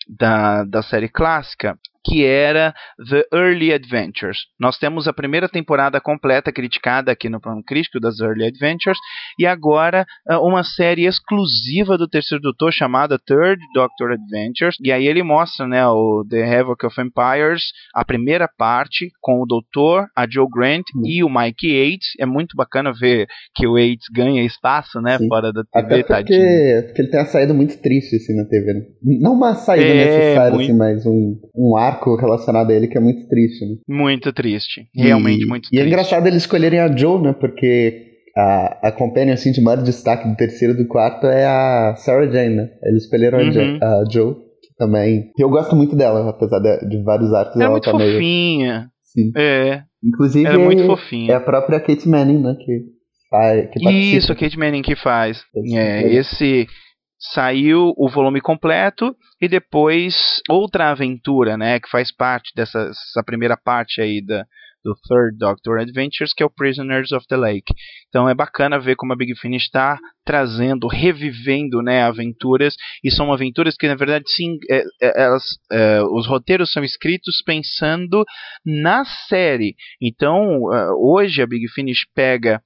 da, 0.07 0.63
da 0.63 0.81
série 0.81 1.09
clássica 1.09 1.75
que 2.03 2.23
era 2.23 2.73
The 3.09 3.25
Early 3.33 3.73
Adventures. 3.73 4.39
Nós 4.59 4.77
temos 4.77 5.07
a 5.07 5.13
primeira 5.13 5.49
temporada 5.49 5.99
completa 5.99 6.51
criticada 6.51 7.11
aqui 7.11 7.29
no 7.29 7.41
plano 7.41 7.61
crítico 7.63 7.99
das 7.99 8.19
Early 8.19 8.45
Adventures 8.45 8.97
e 9.37 9.45
agora 9.45 10.05
ah, 10.27 10.39
uma 10.39 10.63
série 10.63 11.05
exclusiva 11.05 11.97
do 11.97 12.07
Terceiro 12.07 12.41
Doutor 12.41 12.71
chamada 12.71 13.19
Third 13.19 13.61
Doctor 13.73 14.11
Adventures. 14.11 14.75
E 14.83 14.91
aí 14.91 15.07
ele 15.07 15.23
mostra, 15.23 15.67
né, 15.67 15.85
o 15.87 16.25
The 16.29 16.59
Havoc 16.59 16.85
of 16.85 17.01
Empires, 17.01 17.63
a 17.93 18.05
primeira 18.05 18.47
parte 18.57 19.11
com 19.21 19.41
o 19.41 19.45
Doutor, 19.45 20.07
a 20.15 20.25
Joe 20.29 20.47
Grant 20.49 20.85
e 21.05 21.23
o 21.23 21.29
Mike 21.29 21.67
Yates. 21.67 22.09
É 22.19 22.25
muito 22.25 22.55
bacana 22.55 22.91
ver 22.93 23.27
que 23.55 23.67
o 23.67 23.77
Yates 23.77 24.07
ganha 24.13 24.43
espaço, 24.45 25.01
né, 25.01 25.17
Sim. 25.17 25.27
fora 25.27 25.51
da 25.51 25.63
TV, 25.63 26.01
Até 26.01 26.03
porque, 26.03 26.83
porque 26.87 27.01
ele 27.01 27.09
tem 27.09 27.19
uma 27.19 27.25
saída 27.25 27.53
muito 27.53 27.77
triste 27.81 28.15
assim 28.15 28.35
na 28.35 28.45
TV, 28.45 28.73
né? 28.73 28.81
Não 29.21 29.33
uma 29.33 29.55
saída 29.55 29.85
é, 29.85 30.05
necessária 30.05 30.55
muito... 30.55 30.69
assim, 30.69 30.77
mas 30.77 31.05
um, 31.05 31.39
um 31.55 31.77
ar 31.77 31.88
arco 31.89 32.15
relacionado 32.15 32.71
a 32.71 32.73
ele 32.73 32.87
que 32.87 32.97
é 32.97 33.01
muito 33.01 33.27
triste, 33.27 33.65
né? 33.65 33.75
Muito 33.87 34.31
triste. 34.33 34.87
Realmente 34.95 35.43
e, 35.43 35.47
muito 35.47 35.69
triste. 35.69 35.75
E 35.75 35.79
é 35.79 35.87
engraçado 35.87 36.27
eles 36.27 36.43
escolherem 36.43 36.79
a 36.79 36.95
Joe, 36.95 37.21
né? 37.21 37.33
Porque 37.33 38.09
a, 38.35 38.87
a 38.89 38.91
companion 38.91 39.33
assim, 39.33 39.51
de 39.51 39.61
maior 39.61 39.81
destaque 39.81 40.27
do 40.27 40.35
terceiro 40.35 40.73
e 40.73 40.77
do 40.77 40.87
quarto 40.87 41.27
é 41.27 41.45
a 41.45 41.95
Sarah 41.97 42.29
Jane, 42.31 42.55
né? 42.55 42.69
Eles 42.83 43.03
escolheram 43.03 43.39
uhum. 43.39 43.79
a, 43.81 44.03
Joe, 44.09 44.35
que 44.35 44.75
também. 44.77 45.31
Eu 45.37 45.49
gosto 45.49 45.75
muito 45.75 45.95
dela, 45.95 46.29
apesar 46.29 46.59
de, 46.59 46.89
de 46.89 47.03
vários 47.03 47.33
arcos. 47.33 47.59
É 47.59 47.63
ela 47.63 47.71
muito 47.71 47.85
tá 47.85 47.91
fofinha. 47.91 48.73
Meio... 48.75 48.89
Sim. 49.03 49.31
É. 49.35 49.83
Inclusive. 50.03 50.47
é 50.47 50.57
muito 50.57 50.85
fofinha. 50.85 51.33
É 51.33 51.35
a 51.35 51.41
própria 51.41 51.79
Kate 51.79 52.07
Manning, 52.07 52.41
né? 52.41 52.55
Que, 52.57 52.81
faz, 53.29 53.69
que 53.71 53.89
Isso, 53.91 54.31
a 54.31 54.35
Kate 54.35 54.57
Manning 54.57 54.81
que 54.81 54.95
faz. 54.95 55.41
É, 55.73 56.13
esse 56.13 56.67
saiu 57.19 57.93
o 57.97 58.09
volume 58.09 58.39
completo 58.39 59.15
e 59.41 59.47
depois 59.47 60.41
outra 60.49 60.89
aventura, 60.89 61.57
né, 61.57 61.79
que 61.79 61.89
faz 61.89 62.11
parte 62.11 62.51
dessa, 62.55 62.91
primeira 63.25 63.57
parte 63.57 64.01
aí 64.01 64.25
da, 64.25 64.45
do 64.83 64.95
Third 65.07 65.37
Doctor 65.37 65.79
Adventures, 65.79 66.33
que 66.33 66.41
é 66.41 66.45
o 66.45 66.49
Prisoners 66.49 67.11
of 67.11 67.27
the 67.27 67.35
Lake. 67.35 67.73
Então 68.07 68.29
é 68.29 68.33
bacana 68.33 68.79
ver 68.79 68.95
como 68.95 69.11
a 69.11 69.15
Big 69.15 69.35
Finish 69.35 69.63
está 69.63 69.99
trazendo, 70.25 70.87
revivendo, 70.87 71.81
né, 71.81 72.03
aventuras 72.03 72.75
e 73.03 73.11
são 73.11 73.33
aventuras 73.33 73.75
que 73.75 73.87
na 73.87 73.95
verdade 73.95 74.23
sim, 74.27 74.57
é, 74.69 74.83
é, 75.01 75.23
elas, 75.23 75.43
é, 75.71 76.01
os 76.03 76.25
roteiros 76.25 76.71
são 76.71 76.83
escritos 76.83 77.41
pensando 77.45 78.23
na 78.65 79.03
série. 79.27 79.75
Então 80.01 80.73
é, 80.73 80.91
hoje 80.93 81.41
a 81.41 81.47
Big 81.47 81.67
Finish 81.69 82.05
pega 82.15 82.61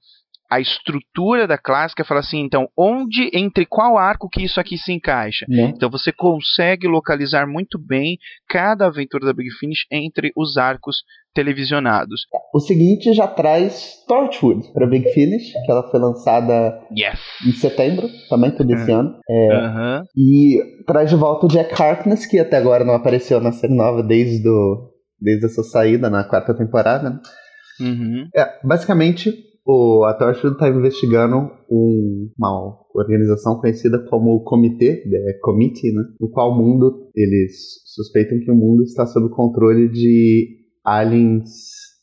a 0.54 0.60
estrutura 0.60 1.48
da 1.48 1.58
clássica 1.58 2.04
fala 2.04 2.20
assim, 2.20 2.38
então, 2.38 2.68
onde, 2.78 3.28
entre 3.34 3.66
qual 3.66 3.98
arco 3.98 4.28
que 4.28 4.44
isso 4.44 4.60
aqui 4.60 4.78
se 4.78 4.92
encaixa? 4.92 5.44
Né? 5.48 5.72
Então 5.74 5.90
você 5.90 6.12
consegue 6.12 6.86
localizar 6.86 7.44
muito 7.44 7.76
bem 7.76 8.18
cada 8.48 8.86
aventura 8.86 9.26
da 9.26 9.32
Big 9.32 9.50
Finish 9.58 9.84
entre 9.90 10.30
os 10.36 10.56
arcos 10.56 10.98
televisionados. 11.34 12.26
O 12.54 12.60
seguinte 12.60 13.12
já 13.12 13.26
traz 13.26 14.04
Torchwood 14.06 14.72
para 14.72 14.86
Big 14.86 15.10
Finish, 15.10 15.50
que 15.50 15.70
ela 15.72 15.90
foi 15.90 15.98
lançada 15.98 16.80
yes. 16.96 17.18
em 17.44 17.50
setembro, 17.50 18.08
também 18.30 18.52
todo 18.52 18.72
esse 18.72 18.92
ano. 18.92 19.18
É. 19.28 20.02
E 20.16 20.84
traz 20.86 21.10
de 21.10 21.16
volta 21.16 21.46
o 21.46 21.48
Jack 21.48 21.74
Harkness, 21.82 22.26
que 22.26 22.38
até 22.38 22.58
agora 22.58 22.84
não 22.84 22.94
apareceu 22.94 23.40
na 23.40 23.50
série 23.50 23.74
nova 23.74 24.04
desde, 24.04 24.40
do, 24.40 24.92
desde 25.20 25.46
a 25.46 25.48
sua 25.48 25.64
saída 25.64 26.08
na 26.08 26.22
quarta 26.22 26.54
temporada. 26.54 27.20
Uhum. 27.80 28.28
É, 28.36 28.60
basicamente, 28.62 29.34
o, 29.66 30.04
a 30.04 30.14
Torchwood 30.14 30.54
está 30.54 30.68
investigando 30.68 31.50
um, 31.70 32.30
uma 32.38 32.76
organização 32.94 33.58
conhecida 33.58 33.98
como 34.10 34.44
Comitê, 34.44 35.02
é, 35.06 35.38
Committee, 35.42 35.92
né? 35.92 36.02
No 36.20 36.30
qual 36.30 36.52
o 36.52 36.54
mundo, 36.54 37.10
eles 37.14 37.52
suspeitam 37.94 38.38
que 38.40 38.50
o 38.50 38.54
mundo 38.54 38.82
está 38.82 39.06
sob 39.06 39.30
controle 39.34 39.88
de 39.88 40.64
aliens 40.84 41.50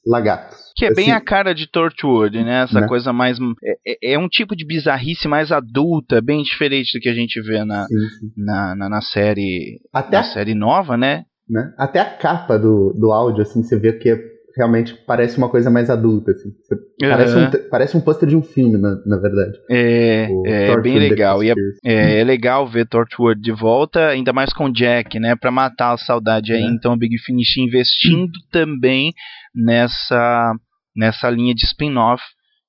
lagartos. 0.05 0.57
Que 0.75 0.85
é 0.85 0.93
bem 0.93 1.11
a 1.11 1.21
cara 1.21 1.53
de 1.53 1.69
Torchwood, 1.69 2.43
né? 2.43 2.63
Essa 2.63 2.81
né? 2.81 2.87
coisa 2.87 3.13
mais. 3.13 3.37
É, 3.63 3.73
é, 3.85 4.13
é, 4.13 4.19
um 4.19 4.27
tipo 4.27 4.55
de 4.55 4.65
bizarrice 4.65 5.27
mais 5.27 5.51
adulta, 5.51 6.21
bem 6.21 6.41
diferente 6.41 6.97
do 6.97 7.01
que 7.01 7.09
a 7.09 7.13
gente 7.13 7.39
vê 7.41 7.63
na, 7.63 7.85
sim, 7.85 7.95
sim. 8.19 8.31
na, 8.37 8.75
na, 8.75 8.89
na, 8.89 9.01
série. 9.01 9.79
Até 9.93 10.17
na 10.17 10.21
a, 10.21 10.33
série 10.33 10.55
nova, 10.55 10.97
né? 10.97 11.25
né? 11.47 11.73
Até 11.77 11.99
a 11.99 12.17
capa 12.17 12.57
do, 12.57 12.93
do 12.97 13.11
áudio, 13.11 13.43
assim, 13.43 13.61
você 13.61 13.77
vê 13.77 13.93
que 13.93 14.09
é 14.09 14.30
realmente 14.55 14.93
parece 15.05 15.37
uma 15.37 15.49
coisa 15.49 15.69
mais 15.69 15.89
adulta, 15.89 16.31
assim. 16.31 16.49
Uhum. 16.49 17.09
Parece, 17.09 17.37
um, 17.37 17.69
parece 17.69 17.97
um 17.97 18.01
pôster 18.01 18.29
de 18.29 18.35
um 18.35 18.41
filme, 18.41 18.77
na, 18.77 19.01
na 19.05 19.17
verdade. 19.17 19.57
É, 19.69 20.27
é 20.45 20.81
bem 20.81 20.99
legal. 20.99 21.43
E 21.43 21.51
é, 21.51 21.53
é, 21.83 22.19
é, 22.19 22.23
legal 22.23 22.67
ver 22.67 22.87
Torchwood 22.87 23.41
de 23.41 23.51
volta, 23.51 24.07
ainda 24.07 24.33
mais 24.33 24.53
com 24.53 24.71
Jack, 24.71 25.19
né? 25.19 25.35
Pra 25.35 25.51
matar 25.51 25.93
a 25.93 25.97
saudade 25.97 26.53
aí. 26.53 26.63
É. 26.63 26.65
Então 26.65 26.93
o 26.93 26.97
Big 26.97 27.17
Finish 27.19 27.57
investindo 27.57 28.31
também 28.51 29.13
nessa, 29.53 30.53
nessa 30.95 31.29
linha 31.29 31.53
de 31.53 31.65
spin-off 31.65 32.23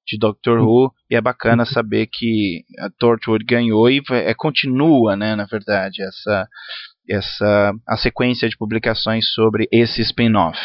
de 0.07 0.19
Doctor 0.19 0.61
Who 0.61 0.93
e 1.11 1.15
é 1.15 1.21
bacana 1.21 1.65
saber 1.65 2.09
que 2.11 2.65
a 2.79 2.91
Torchwood 2.99 3.45
ganhou 3.45 3.89
e 3.89 4.03
é, 4.11 4.35
continua, 4.35 5.17
né, 5.17 5.37
na 5.37 5.45
verdade, 5.45 6.03
essa 6.03 6.49
essa 7.09 7.73
a 7.89 7.97
sequência 7.97 8.49
de 8.49 8.57
publicações 8.57 9.27
sobre 9.33 9.69
esse 9.73 10.01
spin-off. 10.03 10.59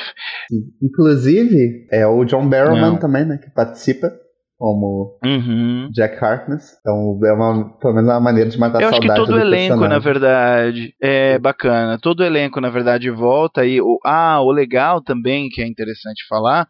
Inclusive, 0.82 1.88
é 1.92 2.06
o 2.06 2.24
John 2.26 2.48
Barrowman 2.48 2.98
também, 2.98 3.26
né, 3.26 3.38
que 3.38 3.50
participa 3.50 4.12
como 4.58 5.20
uhum. 5.24 5.90
Jack 5.94 6.24
Harkness. 6.24 6.78
Então 6.80 7.20
é 7.26 7.32
uma, 7.32 7.78
pelo 7.78 7.94
menos 7.94 8.10
uma 8.10 8.20
maneira 8.20 8.50
de 8.50 8.58
matar 8.58 8.82
Eu 8.82 8.88
a 8.88 8.92
saudade. 8.92 9.08
Eu 9.08 9.14
acho 9.14 9.22
que 9.22 9.28
todo 9.28 9.38
o 9.38 9.42
elenco, 9.42 9.88
na 9.88 10.00
verdade, 10.00 10.94
é 11.02 11.38
bacana. 11.38 12.00
Todo 12.02 12.22
o 12.22 12.24
elenco, 12.24 12.60
na 12.60 12.70
verdade, 12.70 13.10
volta 13.12 13.66
e 13.66 13.80
o, 13.80 14.00
ah, 14.04 14.42
o 14.42 14.52
legal 14.52 15.02
também 15.02 15.48
que 15.50 15.62
é 15.62 15.68
interessante 15.68 16.26
falar 16.28 16.66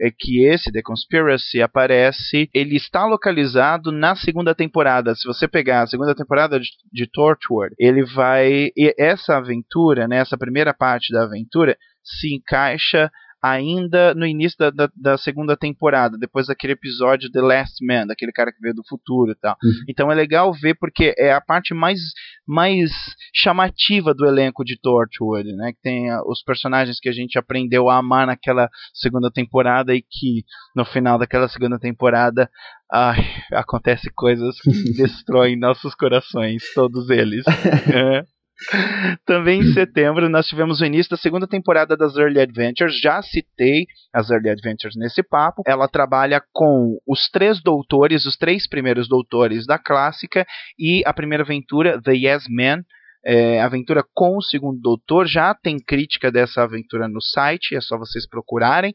é 0.00 0.10
que 0.10 0.44
esse 0.44 0.72
The 0.72 0.82
Conspiracy 0.82 1.60
aparece, 1.62 2.48
ele 2.54 2.76
está 2.76 3.06
localizado 3.06 3.92
na 3.92 4.16
segunda 4.16 4.54
temporada. 4.54 5.14
Se 5.14 5.26
você 5.26 5.46
pegar 5.46 5.82
a 5.82 5.86
segunda 5.86 6.14
temporada 6.14 6.58
de, 6.58 6.68
de 6.92 7.06
Torchwood, 7.06 7.74
ele 7.78 8.04
vai 8.04 8.70
essa 8.98 9.36
aventura, 9.36 10.08
né, 10.08 10.18
essa 10.18 10.38
primeira 10.38 10.74
parte 10.74 11.12
da 11.12 11.24
aventura 11.24 11.76
se 12.02 12.34
encaixa 12.34 13.10
ainda 13.42 14.14
no 14.14 14.24
início 14.24 14.56
da, 14.56 14.70
da, 14.70 14.88
da, 14.94 15.18
segunda 15.18 15.56
temporada, 15.56 16.16
depois 16.16 16.46
daquele 16.46 16.74
episódio 16.74 17.30
The 17.30 17.40
Last 17.40 17.84
Man, 17.84 18.06
daquele 18.06 18.30
cara 18.30 18.52
que 18.52 18.60
veio 18.60 18.74
do 18.74 18.86
futuro 18.88 19.32
e 19.32 19.34
tal. 19.34 19.56
Uhum. 19.62 19.84
Então 19.88 20.12
é 20.12 20.14
legal 20.14 20.52
ver 20.52 20.76
porque 20.78 21.12
é 21.18 21.32
a 21.32 21.40
parte 21.40 21.74
mais, 21.74 21.98
mais 22.46 22.90
chamativa 23.34 24.14
do 24.14 24.26
elenco 24.26 24.64
de 24.64 24.78
Torchwood, 24.80 25.52
né? 25.56 25.72
Que 25.72 25.80
tem 25.82 26.08
os 26.26 26.42
personagens 26.42 27.00
que 27.00 27.08
a 27.08 27.12
gente 27.12 27.36
aprendeu 27.36 27.90
a 27.90 27.96
amar 27.96 28.28
naquela 28.28 28.68
segunda 28.94 29.30
temporada 29.30 29.92
e 29.92 30.02
que 30.02 30.44
no 30.76 30.84
final 30.84 31.18
daquela 31.18 31.48
segunda 31.48 31.78
temporada 31.80 32.48
ai, 32.92 33.24
acontece 33.52 34.10
coisas 34.14 34.60
que 34.60 34.70
destroem 34.94 35.58
nossos 35.58 35.94
corações, 35.94 36.62
todos 36.74 37.10
eles. 37.10 37.44
é. 37.92 38.24
Também 39.26 39.60
em 39.60 39.72
setembro 39.72 40.28
nós 40.28 40.46
tivemos 40.46 40.80
o 40.80 40.84
início 40.84 41.10
da 41.10 41.16
segunda 41.16 41.46
temporada 41.46 41.96
das 41.96 42.16
Early 42.16 42.40
Adventures. 42.40 42.98
Já 43.00 43.22
citei 43.22 43.86
as 44.12 44.30
Early 44.30 44.50
Adventures 44.50 44.96
nesse 44.96 45.22
papo. 45.22 45.62
Ela 45.66 45.88
trabalha 45.88 46.42
com 46.52 46.98
os 47.06 47.28
três 47.30 47.62
doutores, 47.62 48.26
os 48.26 48.36
três 48.36 48.68
primeiros 48.68 49.08
doutores 49.08 49.66
da 49.66 49.78
clássica 49.78 50.46
e 50.78 51.02
a 51.06 51.12
primeira 51.12 51.44
aventura, 51.44 52.00
The 52.00 52.12
Yes 52.12 52.44
Man. 52.48 52.82
É, 53.24 53.60
aventura 53.60 54.02
com 54.12 54.36
o 54.36 54.42
segundo 54.42 54.80
doutor. 54.80 55.26
Já 55.26 55.54
tem 55.54 55.78
crítica 55.78 56.30
dessa 56.30 56.62
aventura 56.62 57.06
no 57.06 57.20
site, 57.20 57.76
é 57.76 57.80
só 57.80 57.96
vocês 57.96 58.28
procurarem. 58.28 58.92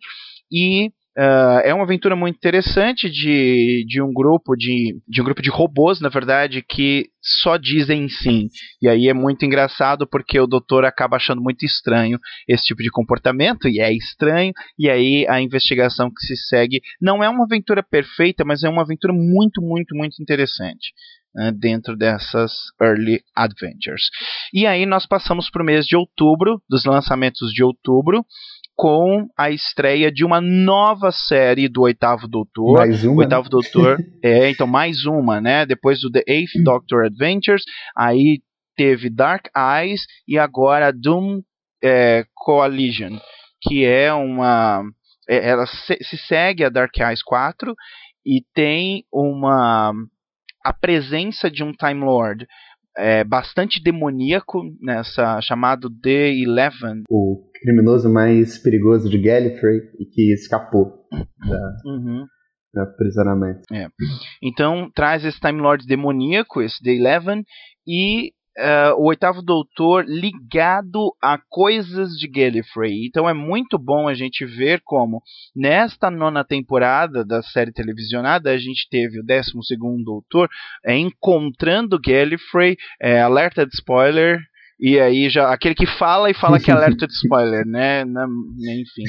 E 0.52 0.92
Uh, 1.18 1.62
é 1.64 1.74
uma 1.74 1.84
aventura 1.84 2.16
muito 2.16 2.36
interessante 2.36 3.10
de, 3.10 3.84
de 3.88 4.00
um 4.04 4.14
grupo 4.14 4.56
de, 4.56 4.96
de 5.08 5.20
um 5.20 5.26
grupo 5.26 5.42
de 5.42 5.50
robôs, 5.50 6.00
na 6.00 6.10
verdade, 6.10 6.62
que 6.62 7.08
só 7.20 7.58
dizem 7.58 8.08
sim. 8.08 8.50
E 8.80 8.88
aí 8.88 9.08
é 9.08 9.16
muito 9.16 9.44
engraçado 9.44 10.08
porque 10.08 10.40
o 10.40 10.46
doutor 10.46 10.86
acaba 10.86 11.16
achando 11.16 11.42
muito 11.42 11.66
estranho 11.66 12.20
esse 12.48 12.66
tipo 12.66 12.84
de 12.84 12.92
comportamento, 12.92 13.68
e 13.68 13.80
é 13.80 13.92
estranho, 13.92 14.54
e 14.78 14.88
aí 14.92 15.26
a 15.28 15.42
investigação 15.42 16.12
que 16.12 16.24
se 16.24 16.38
segue 16.38 16.82
não 17.02 17.24
é 17.24 17.30
uma 17.30 17.46
aventura 17.46 17.82
perfeita, 17.82 18.46
mas 18.46 18.64
é 18.64 18.70
uma 18.70 18.84
aventura 18.84 19.12
muito, 19.12 19.60
muito, 19.60 19.96
muito 19.96 20.22
interessante. 20.22 20.94
Né, 21.36 21.52
dentro 21.52 21.96
dessas 21.96 22.52
Early 22.82 23.22
Adventures. 23.36 24.10
E 24.52 24.66
aí 24.66 24.88
nós 24.88 25.06
passamos 25.06 25.52
para 25.52 25.62
o 25.62 25.66
mês 25.66 25.86
de 25.86 25.96
outubro, 25.96 26.60
dos 26.68 26.84
lançamentos 26.84 27.52
de 27.52 27.64
outubro, 27.64 28.26
com 28.78 29.28
a 29.36 29.50
estreia 29.50 30.12
de 30.12 30.24
uma 30.24 30.40
nova 30.40 31.12
série 31.12 31.68
do 31.68 31.82
Oitavo 31.82 32.28
Doutor. 32.28 32.78
Mais 32.78 33.04
uma? 33.04 33.16
O 33.16 33.18
Oitavo 33.18 33.50
Doutor, 33.50 33.98
é, 34.24 34.52
então 34.52 34.68
mais 34.68 35.04
uma, 35.04 35.42
né? 35.42 35.66
Depois 35.66 36.00
do 36.00 36.12
The 36.12 36.24
Eighth 36.28 36.64
Doctor 36.64 37.06
Adventures, 37.06 37.64
aí 37.98 38.40
teve 38.76 39.10
Dark 39.10 39.48
Eyes 39.58 40.02
e 40.28 40.38
agora 40.38 40.94
Doom 40.94 41.42
é, 41.84 42.24
Coalition, 42.36 43.20
que 43.64 43.84
é 43.84 44.14
uma 44.14 44.84
é, 45.28 45.50
ela 45.50 45.66
se, 45.66 45.98
se 46.04 46.18
segue 46.28 46.64
a 46.64 46.70
Dark 46.70 46.96
Eyes 47.00 47.24
4 47.24 47.74
e 48.24 48.44
tem 48.54 49.04
uma 49.12 49.92
a 50.64 50.74
presença 50.74 51.50
de 51.50 51.64
um 51.64 51.72
Time 51.72 52.06
Lord 52.06 52.46
é, 52.98 53.24
bastante 53.24 53.82
demoníaco 53.82 54.63
nessa 54.82 55.39
chamado 55.42 55.89
The 55.89 56.32
Eleven. 56.32 57.04
O 57.10 57.50
criminoso 57.62 58.12
mais 58.12 58.58
perigoso 58.58 59.10
de 59.10 59.18
Gallifrey 59.18 59.82
e 60.00 60.06
que 60.06 60.34
escapou 60.34 61.06
da, 61.12 61.75
uhum. 61.86 62.26
da 62.74 62.84
aprisionamento. 62.84 63.62
É. 63.72 63.88
Então 64.41 64.89
traz 64.93 65.24
esse 65.24 65.39
Time 65.39 65.62
Lord 65.62 65.86
demoníaco, 65.86 66.62
esse 66.62 66.82
The 66.82 66.91
Eleven, 66.91 67.43
e 67.88 68.32
uh, 68.58 69.00
o 69.00 69.08
oitavo 69.08 69.41
doutor 69.41 70.06
ligado 70.08 71.15
a 71.22 71.38
coisas 71.50 72.12
de 72.12 72.28
Gallifrey. 72.28 73.08
Então 73.08 73.30
é 73.30 73.34
muito 73.34 73.78
bom 73.78 74.08
a 74.08 74.13
gente 74.13 74.46
ver 74.46 74.82
como 74.84 75.22
nesta 75.56 76.10
nona 76.10 76.43
temporada 76.43 77.24
da 77.24 77.41
série 77.41 77.72
televisionada 77.72 78.52
a 78.52 78.58
gente 78.58 78.88
teve 78.89 79.20
o 79.20 79.24
décimo 79.24 79.63
segundo 79.63 80.04
doutor 80.04 80.50
é, 80.86 80.98
encontrando 80.98 82.00
Gallifrey, 82.00 82.76
é, 83.02 83.22
alerta 83.22 83.65
de 83.65 83.76
spoiler. 83.76 84.39
E 84.80 85.00
aí 85.00 85.28
já 85.30 85.52
aquele 85.52 85.74
que 85.74 85.88
fala 85.88 86.30
e 86.30 86.36
fala 86.36 86.60
que 86.60 86.70
é 86.70 86.74
alerta 86.74 87.08
de 87.08 87.13
spoiler, 87.13 87.65
né? 87.65 88.04
Enfim. 88.04 89.04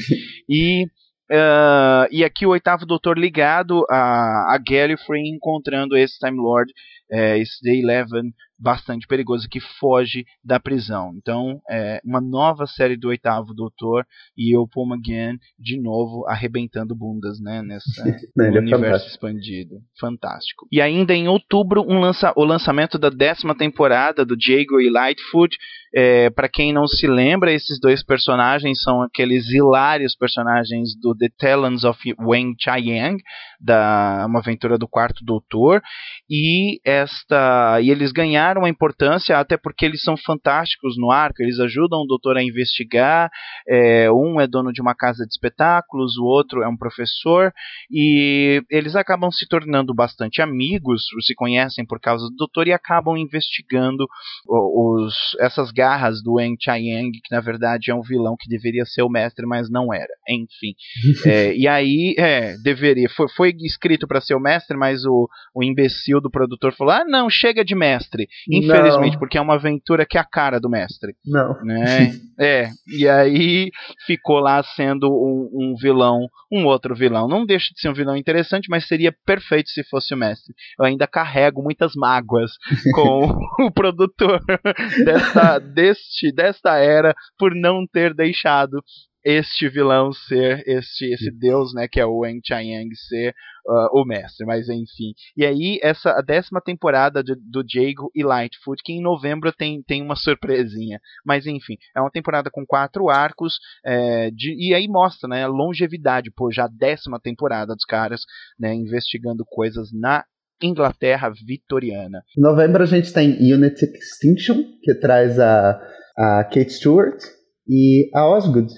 E 0.49 0.85
Uh, 1.31 2.09
e 2.09 2.23
aqui 2.23 2.43
o 2.43 2.49
oitavo 2.49 2.87
doutor 2.87 3.15
ligado 3.15 3.85
a, 3.87 4.55
a 4.55 4.57
Gallifrey 4.57 5.29
encontrando 5.29 5.95
esse 5.95 6.17
Time 6.17 6.37
Lord, 6.37 6.73
é, 7.11 7.37
esse 7.39 7.61
The 7.61 7.75
Eleven 7.75 8.33
bastante 8.59 9.07
perigoso 9.07 9.47
que 9.49 9.59
foge 9.79 10.25
da 10.43 10.59
prisão. 10.59 11.13
Então, 11.15 11.61
é 11.69 12.01
uma 12.03 12.19
nova 12.19 12.67
série 12.67 12.97
do 12.97 13.07
Oitavo 13.07 13.53
Doutor 13.53 14.05
e 14.37 14.55
o 14.57 14.67
Paul 14.67 14.93
McGann 14.93 15.37
de 15.57 15.81
novo 15.81 16.27
arrebentando 16.27 16.93
bundas, 16.93 17.39
né, 17.39 17.61
nessa 17.61 18.03
Não, 18.35 18.45
é 18.45 18.59
universo 18.59 19.05
é 19.05 19.09
expandido. 19.09 19.75
Fantástico. 19.99 20.67
E 20.71 20.81
ainda 20.81 21.13
em 21.13 21.27
outubro, 21.27 21.85
um 21.87 21.99
lança, 21.99 22.33
o 22.35 22.43
lançamento 22.43 22.99
da 22.99 23.09
décima 23.09 23.55
temporada 23.55 24.25
do 24.25 24.35
Diego 24.35 24.81
e 24.81 24.89
Lightfoot. 24.89 25.55
É, 25.95 26.29
para 26.29 26.47
quem 26.47 26.71
não 26.71 26.85
se 26.85 27.07
lembra, 27.07 27.51
esses 27.51 27.79
dois 27.79 28.03
personagens 28.03 28.79
são 28.83 29.01
aqueles 29.01 29.49
hilários 29.49 30.15
personagens 30.15 30.89
do 31.01 31.15
The 31.15 31.29
Talons 31.39 31.83
of 31.83 31.99
Wang 32.19 32.55
Chiang, 32.59 33.17
da 33.59 34.25
uma 34.27 34.39
aventura 34.39 34.77
do 34.77 34.87
Quarto 34.87 35.23
Doutor, 35.23 35.81
e 36.29 36.79
esta 36.85 37.79
e 37.81 37.89
eles 37.89 38.11
ganharam 38.11 38.65
a 38.65 38.69
importância, 38.69 39.37
até 39.37 39.57
porque 39.57 39.85
eles 39.85 40.01
são 40.01 40.15
fantásticos 40.15 40.97
no 40.97 41.11
arco, 41.11 41.41
eles 41.41 41.59
ajudam 41.59 41.99
o 41.99 42.07
doutor 42.07 42.37
a 42.37 42.43
investigar. 42.43 43.29
É, 43.67 44.11
um 44.11 44.39
é 44.39 44.47
dono 44.47 44.71
de 44.71 44.81
uma 44.81 44.95
casa 44.95 45.25
de 45.25 45.31
espetáculos, 45.31 46.17
o 46.17 46.23
outro 46.23 46.63
é 46.63 46.67
um 46.67 46.77
professor, 46.77 47.51
e 47.91 48.61
eles 48.69 48.95
acabam 48.95 49.31
se 49.31 49.47
tornando 49.47 49.93
bastante 49.93 50.41
amigos, 50.41 51.03
se 51.25 51.35
conhecem 51.35 51.85
por 51.85 51.99
causa 51.99 52.25
do 52.29 52.35
doutor 52.35 52.67
e 52.67 52.73
acabam 52.73 53.17
investigando 53.17 54.05
os, 54.47 55.13
essas 55.39 55.71
garras 55.71 56.21
do 56.23 56.39
Eng 56.39 56.55
Chiang, 56.59 57.11
que 57.11 57.31
na 57.31 57.41
verdade 57.41 57.91
é 57.91 57.95
um 57.95 58.01
vilão 58.01 58.35
que 58.39 58.49
deveria 58.49 58.85
ser 58.85 59.01
o 59.01 59.09
mestre, 59.09 59.45
mas 59.45 59.69
não 59.69 59.93
era. 59.93 60.13
Enfim. 60.27 60.75
é, 61.25 61.55
e 61.55 61.67
aí, 61.67 62.15
é, 62.17 62.57
deveria. 62.57 63.09
Foi, 63.09 63.27
foi 63.29 63.48
escrito 63.65 64.07
para 64.07 64.21
ser 64.21 64.35
o 64.35 64.39
mestre, 64.39 64.77
mas 64.77 65.05
o, 65.05 65.29
o 65.53 65.63
imbecil 65.63 66.21
do 66.21 66.29
produtor 66.29 66.73
falou: 66.73 66.93
ah, 66.93 67.05
não, 67.05 67.29
chega 67.29 67.63
de 67.63 67.75
mestre. 67.75 68.27
Infelizmente, 68.49 69.13
não. 69.13 69.19
porque 69.19 69.37
é 69.37 69.41
uma 69.41 69.55
aventura 69.55 70.05
que 70.05 70.17
é 70.17 70.21
a 70.21 70.25
cara 70.25 70.59
do 70.59 70.69
mestre. 70.69 71.15
Não. 71.25 71.53
Né? 71.63 72.13
é. 72.39 72.69
E 72.87 73.07
aí 73.07 73.71
ficou 74.05 74.39
lá 74.39 74.61
sendo 74.63 75.09
um, 75.09 75.49
um, 75.53 75.75
vilão, 75.79 76.27
um 76.51 76.65
outro 76.65 76.95
vilão. 76.95 77.27
Não 77.27 77.45
deixa 77.45 77.73
de 77.73 77.79
ser 77.79 77.89
um 77.89 77.93
vilão 77.93 78.15
interessante, 78.15 78.69
mas 78.69 78.87
seria 78.87 79.13
perfeito 79.25 79.69
se 79.69 79.83
fosse 79.83 80.13
o 80.13 80.17
mestre. 80.17 80.53
Eu 80.79 80.85
ainda 80.85 81.07
carrego 81.07 81.61
muitas 81.61 81.93
mágoas 81.95 82.51
com 82.93 83.65
o 83.65 83.71
produtor 83.71 84.43
desta, 85.05 85.59
deste, 85.59 86.31
desta 86.31 86.77
era 86.77 87.15
por 87.37 87.55
não 87.55 87.85
ter 87.85 88.13
deixado 88.13 88.83
este 89.23 89.69
vilão 89.69 90.11
ser 90.11 90.63
este 90.65 91.13
esse 91.13 91.31
deus, 91.31 91.73
né, 91.73 91.87
que 91.87 91.99
é 91.99 92.05
o 92.05 92.19
Wang 92.19 92.39
Chiang 92.43 92.89
ser 92.95 93.33
uh, 93.67 93.99
o 93.99 94.05
mestre, 94.05 94.45
mas 94.45 94.69
enfim. 94.69 95.13
E 95.35 95.45
aí 95.45 95.79
essa 95.81 96.11
a 96.11 96.21
décima 96.21 96.61
temporada 96.61 97.21
do, 97.21 97.35
do 97.35 97.63
Jago 97.67 98.09
e 98.15 98.23
Lightfoot, 98.23 98.81
que 98.83 98.93
em 98.93 99.01
novembro 99.01 99.51
tem, 99.51 99.81
tem 99.83 100.01
uma 100.01 100.15
surpresinha, 100.15 100.99
mas 101.25 101.45
enfim, 101.45 101.75
é 101.95 102.01
uma 102.01 102.11
temporada 102.11 102.49
com 102.51 102.65
quatro 102.65 103.09
arcos 103.09 103.59
é, 103.85 104.31
de, 104.31 104.55
e 104.57 104.73
aí 104.73 104.87
mostra, 104.87 105.27
né, 105.27 105.43
a 105.43 105.47
longevidade, 105.47 106.31
pô, 106.31 106.51
já 106.51 106.65
a 106.65 106.69
décima 106.69 107.19
temporada 107.19 107.73
dos 107.73 107.85
caras, 107.85 108.21
né, 108.59 108.73
investigando 108.73 109.43
coisas 109.45 109.89
na 109.93 110.23
Inglaterra 110.61 111.31
vitoriana. 111.45 112.21
Em 112.37 112.41
novembro 112.41 112.83
a 112.83 112.85
gente 112.85 113.13
tem 113.13 113.31
Unit 113.53 113.83
Extinction, 113.85 114.63
que 114.81 114.93
traz 114.95 115.39
a, 115.39 115.79
a 116.17 116.43
Kate 116.43 116.71
Stewart 116.71 117.21
e 117.67 118.09
a 118.13 118.27
Osgood, 118.27 118.73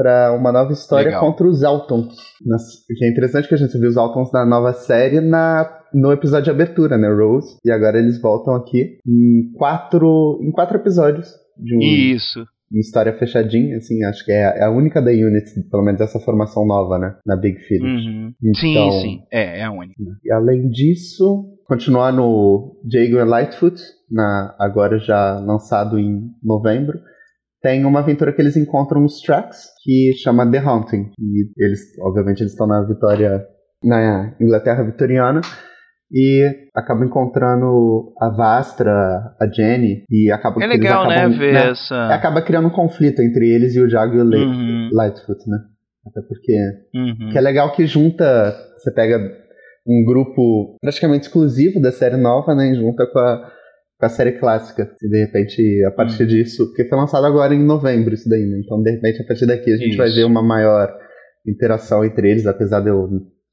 para 0.00 0.32
uma 0.32 0.50
nova 0.50 0.72
história 0.72 1.08
Legal. 1.08 1.20
contra 1.20 1.46
os 1.46 1.62
Altons. 1.62 2.14
Que 2.96 3.04
é 3.04 3.10
interessante 3.10 3.46
que 3.46 3.54
a 3.54 3.58
gente 3.58 3.78
viu 3.78 3.90
os 3.90 3.98
Altons 3.98 4.32
na 4.32 4.46
nova 4.46 4.72
série 4.72 5.20
na, 5.20 5.70
no 5.92 6.10
episódio 6.10 6.44
de 6.44 6.50
abertura, 6.50 6.96
né? 6.96 7.06
Rose. 7.06 7.58
E 7.62 7.70
agora 7.70 7.98
eles 7.98 8.18
voltam 8.18 8.54
aqui 8.54 8.98
em 9.06 9.52
quatro, 9.58 10.40
em 10.42 10.50
quatro 10.50 10.78
episódios 10.78 11.28
de 11.58 11.76
um, 11.76 11.80
Isso. 11.80 12.40
Uma 12.72 12.80
história 12.80 13.12
fechadinha, 13.18 13.76
assim, 13.76 14.02
acho 14.04 14.24
que 14.24 14.32
é, 14.32 14.60
é 14.60 14.64
a 14.64 14.70
única 14.70 15.02
da 15.02 15.10
Unity, 15.10 15.68
pelo 15.70 15.82
menos 15.82 16.00
essa 16.00 16.18
formação 16.20 16.64
nova, 16.64 16.98
né? 16.98 17.16
Na 17.26 17.36
Big 17.36 17.58
Finish. 17.64 18.06
Uhum. 18.06 18.32
Então, 18.42 18.90
sim, 18.92 19.00
sim. 19.02 19.22
É, 19.30 19.60
é 19.60 19.64
a 19.64 19.72
única. 19.72 20.00
E 20.24 20.32
além 20.32 20.68
disso, 20.70 21.44
continuar 21.66 22.10
no 22.10 22.80
Jago 22.90 23.28
Lightfoot, 23.28 23.78
na, 24.10 24.54
agora 24.58 24.98
já 24.98 25.38
lançado 25.40 25.98
em 25.98 26.30
novembro 26.42 26.98
tem 27.62 27.84
uma 27.84 28.00
aventura 28.00 28.32
que 28.32 28.40
eles 28.40 28.56
encontram 28.56 29.00
nos 29.00 29.20
tracks 29.20 29.68
que 29.82 30.12
chama 30.22 30.50
The 30.50 30.58
Haunting. 30.58 31.10
E 31.18 31.64
eles, 31.64 31.80
obviamente, 32.00 32.40
eles 32.40 32.52
estão 32.52 32.66
na 32.66 32.82
Vitória, 32.82 33.44
na 33.84 34.34
Inglaterra 34.40 34.82
vitoriana. 34.82 35.40
E 36.12 36.42
acabam 36.74 37.06
encontrando 37.06 38.12
a 38.20 38.30
Vastra, 38.30 38.92
a 39.40 39.46
Jenny, 39.46 40.04
e 40.10 40.30
acaba 40.32 40.62
É 40.62 40.66
legal, 40.66 41.06
né, 41.06 41.14
acabam, 41.14 41.30
né, 41.30 41.38
ver 41.38 41.52
né, 41.52 41.70
essa... 41.70 42.08
Acaba 42.08 42.42
criando 42.42 42.66
um 42.66 42.72
conflito 42.72 43.22
entre 43.22 43.48
eles 43.48 43.76
e 43.76 43.80
o 43.80 43.88
Jago 43.88 44.16
e 44.16 44.20
o 44.20 44.24
uhum. 44.24 44.88
Lightfoot, 44.92 45.38
né? 45.48 45.58
Até 46.04 46.20
porque... 46.26 46.58
Uhum. 46.94 47.30
Que 47.30 47.38
é 47.38 47.40
legal 47.40 47.72
que 47.72 47.86
junta... 47.86 48.56
Você 48.76 48.90
pega 48.92 49.18
um 49.86 50.04
grupo 50.04 50.76
praticamente 50.80 51.26
exclusivo 51.26 51.80
da 51.80 51.92
série 51.92 52.16
nova, 52.16 52.54
né? 52.54 52.74
Junta 52.74 53.06
com 53.06 53.18
a 53.18 53.50
com 54.00 54.06
a 54.06 54.08
série 54.08 54.32
clássica. 54.32 54.90
E 55.02 55.08
de 55.08 55.18
repente, 55.26 55.84
a 55.84 55.90
partir 55.90 56.24
hum. 56.24 56.26
disso, 56.26 56.66
porque 56.68 56.88
foi 56.88 56.98
lançado 56.98 57.26
agora 57.26 57.54
em 57.54 57.62
novembro 57.62 58.14
isso 58.14 58.28
daí, 58.28 58.46
né? 58.46 58.60
Então, 58.64 58.82
de 58.82 58.90
repente, 58.90 59.22
a 59.22 59.26
partir 59.26 59.46
daqui 59.46 59.70
a 59.70 59.76
gente 59.76 59.90
isso. 59.90 59.98
vai 59.98 60.10
ver 60.10 60.24
uma 60.24 60.42
maior 60.42 60.90
interação 61.46 62.02
entre 62.04 62.30
eles, 62.30 62.46
apesar 62.46 62.80
de 62.80 62.88
eu 62.88 63.08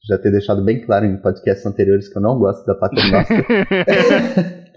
já 0.07 0.17
ter 0.17 0.31
deixado 0.31 0.63
bem 0.63 0.81
claro 0.85 1.05
em 1.05 1.21
podcasts 1.21 1.65
anteriores 1.65 2.07
que 2.07 2.17
eu 2.17 2.21
não 2.21 2.39
gosto 2.39 2.65
da 2.65 2.75
Paternoster. 2.75 3.45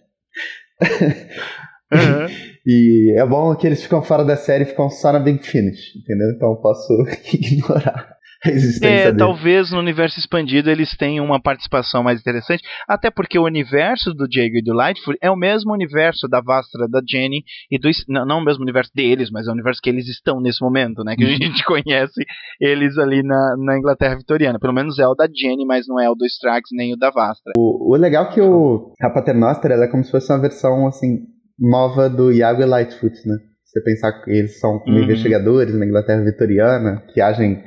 uhum. 1.92 2.50
E 2.66 3.14
é 3.16 3.26
bom 3.26 3.54
que 3.56 3.66
eles 3.66 3.82
ficam 3.82 4.02
fora 4.02 4.22
da 4.22 4.36
série 4.36 4.64
e 4.64 4.66
ficam 4.66 4.90
só 4.90 5.12
na 5.12 5.18
Big 5.18 5.42
Finish, 5.44 5.96
entendeu? 5.96 6.30
Então 6.36 6.50
eu 6.50 6.56
posso 6.56 6.92
ignorar 7.32 8.19
a 8.44 8.48
existência 8.50 8.88
é, 8.88 9.04
dele. 9.06 9.18
talvez 9.18 9.70
no 9.70 9.78
universo 9.78 10.18
expandido 10.18 10.70
eles 10.70 10.96
tenham 10.96 11.24
uma 11.24 11.40
participação 11.40 12.02
mais 12.02 12.20
interessante, 12.20 12.62
até 12.88 13.10
porque 13.10 13.38
o 13.38 13.44
universo 13.44 14.14
do 14.14 14.26
Diego 14.26 14.56
e 14.56 14.62
do 14.62 14.72
Lightfoot 14.72 15.18
é 15.22 15.30
o 15.30 15.36
mesmo 15.36 15.72
universo 15.72 16.28
da 16.28 16.40
Vastra, 16.40 16.88
da 16.88 17.00
Jenny 17.06 17.42
e 17.70 17.78
do 17.78 17.90
não, 18.08 18.26
não 18.26 18.38
o 18.38 18.44
mesmo 18.44 18.62
universo 18.62 18.90
deles, 18.94 19.30
mas 19.30 19.46
é 19.46 19.50
o 19.50 19.54
universo 19.54 19.80
que 19.82 19.90
eles 19.90 20.08
estão 20.08 20.40
nesse 20.40 20.62
momento, 20.62 21.04
né? 21.04 21.16
Que 21.16 21.24
a 21.24 21.28
uhum. 21.28 21.36
gente 21.36 21.64
conhece 21.66 22.24
eles 22.60 22.96
ali 22.98 23.22
na, 23.22 23.56
na 23.58 23.78
Inglaterra 23.78 24.16
vitoriana. 24.16 24.58
Pelo 24.58 24.72
menos 24.72 24.98
é 24.98 25.06
o 25.06 25.14
da 25.14 25.26
Jenny, 25.26 25.64
mas 25.64 25.86
não 25.86 26.00
é 26.00 26.08
o 26.08 26.14
do 26.14 26.24
Strax 26.24 26.68
nem 26.72 26.92
o 26.94 26.96
da 26.96 27.10
Vastra. 27.10 27.52
O, 27.56 27.94
o 27.94 27.96
legal 27.96 28.26
é 28.26 28.34
que 28.34 28.40
o 28.40 28.92
a 29.00 29.10
Paternoster 29.10 29.70
ela 29.70 29.84
é 29.84 29.88
como 29.88 30.04
se 30.04 30.10
fosse 30.10 30.32
uma 30.32 30.40
versão 30.40 30.86
assim 30.86 31.18
nova 31.58 32.08
do 32.08 32.32
Iago 32.32 32.62
e 32.62 32.66
Lightfoot, 32.66 33.14
né? 33.26 33.36
Você 33.64 33.80
pensar 33.82 34.12
que 34.24 34.30
eles 34.30 34.58
são 34.58 34.82
uhum. 34.86 34.98
investigadores 34.98 35.74
na 35.74 35.86
Inglaterra 35.86 36.24
vitoriana, 36.24 37.04
que 37.12 37.20
agem 37.20 37.62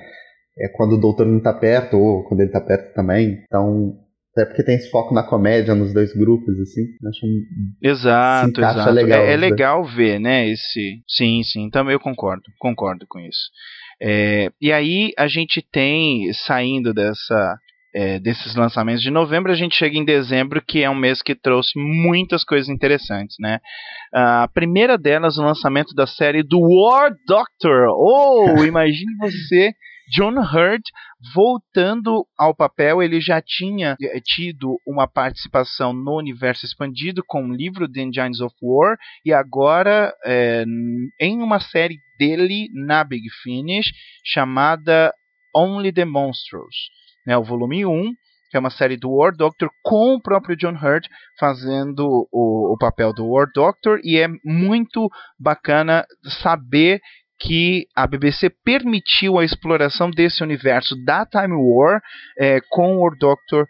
é 0.58 0.68
quando 0.70 0.94
o 0.94 1.00
doutor 1.00 1.26
não 1.26 1.42
tá 1.42 1.54
perto, 1.54 1.98
ou 1.98 2.24
quando 2.24 2.42
ele 2.42 2.52
tá 2.52 2.62
perto 2.62 2.94
também. 2.94 3.44
Então, 3.46 3.98
até 4.36 4.46
porque 4.46 4.64
tem 4.64 4.76
esse 4.76 4.90
foco 4.90 5.14
na 5.14 5.24
comédia 5.24 5.76
nos 5.76 5.94
dois 5.94 6.12
grupos, 6.14 6.60
assim. 6.60 6.82
Acho 7.08 7.28
exato, 7.82 8.60
exato. 8.60 8.92
Legal, 8.92 9.24
é, 9.24 9.34
é 9.34 9.38
legal 9.38 9.84
ver, 9.84 10.20
né? 10.20 10.48
Esse. 10.48 11.02
Sim, 11.08 11.44
sim. 11.44 11.70
Também 11.70 11.94
eu 11.94 12.00
concordo. 12.00 12.44
Concordo 12.60 13.06
com 13.08 13.20
isso. 13.20 13.50
É, 14.02 14.52
e 14.60 14.72
aí 14.72 15.12
a 15.18 15.28
gente 15.28 15.62
tem, 15.72 16.32
saindo 16.34 16.94
dessa. 16.94 17.58
É, 17.96 18.18
desses 18.18 18.56
lançamentos 18.56 19.04
de 19.04 19.12
novembro, 19.12 19.52
a 19.52 19.56
gente 19.56 19.76
chega 19.76 19.96
em 19.96 20.04
dezembro, 20.04 20.64
que 20.68 20.82
é 20.82 20.90
um 20.90 20.96
mês 20.96 21.22
que 21.22 21.36
trouxe 21.36 21.78
muitas 21.78 22.44
coisas 22.44 22.68
interessantes, 22.68 23.36
né? 23.40 23.60
A 24.12 24.48
primeira 24.52 24.98
delas, 24.98 25.38
o 25.38 25.44
lançamento 25.44 25.94
da 25.94 26.08
série 26.08 26.42
do 26.42 26.60
War 26.60 27.12
Doctor. 27.28 27.90
Oh, 27.96 28.64
imagine 28.66 29.16
você 29.22 29.76
John 30.10 30.36
Hurt 30.40 30.84
voltando 31.34 32.26
ao 32.38 32.54
papel, 32.54 33.02
ele 33.02 33.22
já 33.22 33.42
tinha 33.42 33.96
eh, 34.02 34.20
tido 34.24 34.78
uma 34.86 35.08
participação 35.08 35.94
no 35.94 36.18
universo 36.18 36.66
expandido 36.66 37.24
com 37.26 37.48
o 37.48 37.54
livro 37.54 37.90
The 37.90 38.02
Engines 38.02 38.42
of 38.42 38.54
War 38.62 38.98
e 39.26 39.32
agora 39.32 40.14
é, 40.26 40.66
em 41.20 41.42
uma 41.42 41.60
série 41.60 42.00
dele 42.20 42.68
na 42.74 43.04
Big 43.04 43.30
Finish 43.42 43.92
chamada 44.26 45.14
Only 45.56 45.94
the 45.94 46.06
Monsters, 46.06 46.76
né, 47.26 47.38
o 47.38 47.44
volume 47.44 47.86
1 47.86 48.14
que 48.54 48.58
é 48.58 48.60
uma 48.60 48.70
série 48.70 48.96
do 48.96 49.10
War 49.10 49.36
Doctor 49.36 49.68
com 49.82 50.14
o 50.14 50.22
próprio 50.22 50.56
John 50.56 50.76
Hurt 50.76 51.08
fazendo 51.40 52.28
o, 52.32 52.76
o 52.76 52.78
papel 52.78 53.12
do 53.12 53.28
War 53.28 53.48
Doctor 53.52 54.00
e 54.04 54.20
é 54.20 54.28
muito 54.46 55.10
bacana 55.40 56.06
saber 56.44 57.02
que 57.44 57.88
a 57.96 58.08
BBC 58.08 58.50
permitiu 58.64 59.38
a 59.38 59.44
exploração 59.44 60.10
desse 60.10 60.42
universo 60.42 60.96
da 61.04 61.26
Time 61.26 61.56
War 61.56 62.02
é, 62.40 62.60
com 62.70 62.98
o 62.98 63.10
Doctor 63.16 63.68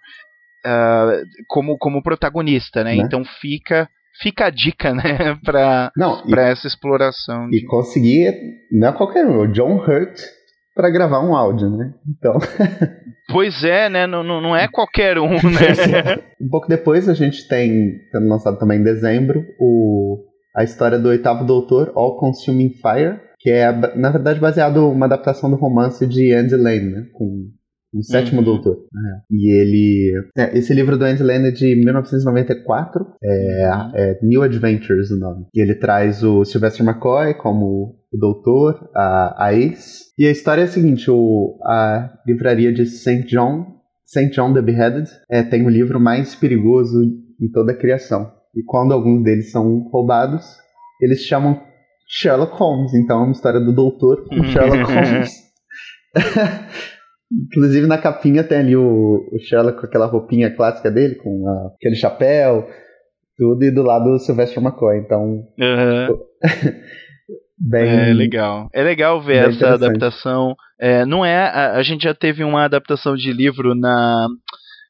uh, 0.66 1.26
como, 1.48 1.78
como 1.78 2.04
protagonista, 2.04 2.84
né? 2.84 2.96
né? 2.96 3.04
Então 3.04 3.24
fica 3.26 3.90
fica 4.22 4.46
a 4.46 4.50
dica, 4.52 4.94
né, 4.94 5.40
para 5.44 5.92
essa 6.50 6.68
exploração. 6.68 7.48
E 7.48 7.62
de... 7.62 7.66
conseguir 7.66 8.34
não 8.72 8.90
é 8.90 8.92
qualquer 8.92 9.26
um, 9.26 9.40
o 9.40 9.48
John 9.48 9.78
Hurt 9.78 10.20
para 10.76 10.90
gravar 10.90 11.20
um 11.20 11.36
áudio, 11.36 11.70
né? 11.70 11.94
Então. 12.08 12.38
pois 13.30 13.64
é, 13.64 13.90
né? 13.90 14.06
Não, 14.06 14.24
não 14.24 14.56
é 14.56 14.68
qualquer 14.68 15.18
um, 15.18 15.30
né? 15.30 16.22
um 16.40 16.50
pouco 16.50 16.68
depois 16.68 17.10
a 17.10 17.14
gente 17.14 17.48
tem, 17.48 18.00
tendo 18.12 18.28
lançado 18.28 18.58
também 18.60 18.80
em 18.80 18.84
dezembro, 18.84 19.44
o 19.60 20.32
a 20.56 20.64
história 20.64 21.00
do 21.00 21.10
oitavo 21.10 21.44
doutor, 21.46 21.92
All 21.96 22.16
Consuming 22.18 22.70
Fire, 22.70 23.20
que 23.44 23.50
é, 23.50 23.70
na 23.98 24.10
verdade, 24.10 24.40
baseado 24.40 24.90
uma 24.90 25.06
adaptação 25.06 25.50
do 25.50 25.58
romance 25.58 26.08
de 26.08 26.34
Andy 26.34 26.56
Lane, 26.56 26.92
né? 26.92 27.08
Com 27.12 27.50
o 27.94 28.02
sétimo 28.02 28.40
uhum. 28.40 28.46
doutor. 28.46 28.78
É. 28.78 29.22
E 29.30 29.52
ele. 29.52 30.14
É, 30.38 30.58
esse 30.58 30.74
livro 30.74 30.98
do 30.98 31.04
Andy 31.04 31.22
Lane 31.22 31.50
é 31.50 31.52
de 31.52 31.76
1994. 31.76 33.06
É, 33.22 33.70
uhum. 33.70 33.92
é, 33.96 34.20
New 34.24 34.42
Adventures 34.42 35.12
o 35.12 35.20
nome. 35.20 35.46
E 35.54 35.62
ele 35.62 35.76
traz 35.76 36.24
o 36.24 36.46
Sylvester 36.46 36.86
McCoy 36.86 37.34
como 37.34 37.98
o 38.12 38.18
doutor, 38.18 38.90
a, 38.96 39.48
a 39.48 39.54
Ace. 39.54 40.06
E 40.18 40.26
a 40.26 40.32
história 40.32 40.62
é 40.62 40.64
a 40.64 40.68
seguinte: 40.68 41.12
o, 41.12 41.60
a 41.66 42.14
livraria 42.26 42.72
de 42.72 42.86
St. 42.86 43.26
John, 43.28 43.66
St. 44.06 44.30
John 44.30 44.54
the 44.54 44.62
Beheaded, 44.62 45.10
é, 45.30 45.44
tem 45.44 45.66
o 45.66 45.70
livro 45.70 46.00
mais 46.00 46.34
perigoso 46.34 46.98
em 47.42 47.52
toda 47.52 47.74
a 47.74 47.78
criação. 47.78 48.32
E 48.56 48.64
quando 48.64 48.94
alguns 48.94 49.22
deles 49.22 49.52
são 49.52 49.90
roubados, 49.92 50.46
eles 51.02 51.20
chamam 51.24 51.60
Sherlock 52.13 52.56
Holmes. 52.58 52.93
Então 52.93 53.21
é 53.21 53.23
uma 53.23 53.32
história 53.32 53.60
do 53.60 53.73
doutor 53.73 54.28
com 54.28 54.43
Sherlock 54.43 54.84
Holmes. 54.93 55.32
Inclusive 57.32 57.88
na 57.88 57.97
capinha 57.97 58.43
tem 58.43 58.60
ali 58.60 58.76
o, 58.76 59.28
o, 59.32 59.39
Sherlock 59.39 59.80
com 59.80 59.88
aquela 59.88 60.06
roupinha 60.06 60.56
clássica 60.56 60.91
dele, 60.91 61.15
com 61.15 61.49
a, 61.49 61.73
aquele 61.76 61.95
chapéu, 61.95 62.67
tudo, 63.36 63.63
e 63.63 63.71
do 63.71 63.82
lado 63.82 64.12
o 64.12 64.19
Sylvester 64.19 64.62
McCoy. 64.62 64.99
Então. 64.99 65.43
Uhum. 65.60 66.19
bem. 67.58 68.10
É 68.10 68.13
legal. 68.13 68.69
É 68.71 68.84
legal 68.84 69.19
ver 69.19 69.49
essa 69.49 69.73
adaptação. 69.73 70.56
É, 70.80 71.06
não 71.08 71.26
é. 71.26 71.47
A, 71.47 71.78
a, 71.78 71.84
gente 71.84 72.04
já 72.04 72.13
teve 72.13 72.43
uma 72.43 72.65
adaptação 72.65 73.15
de 73.15 73.34
livro 73.34 73.73
na. 73.73 74.28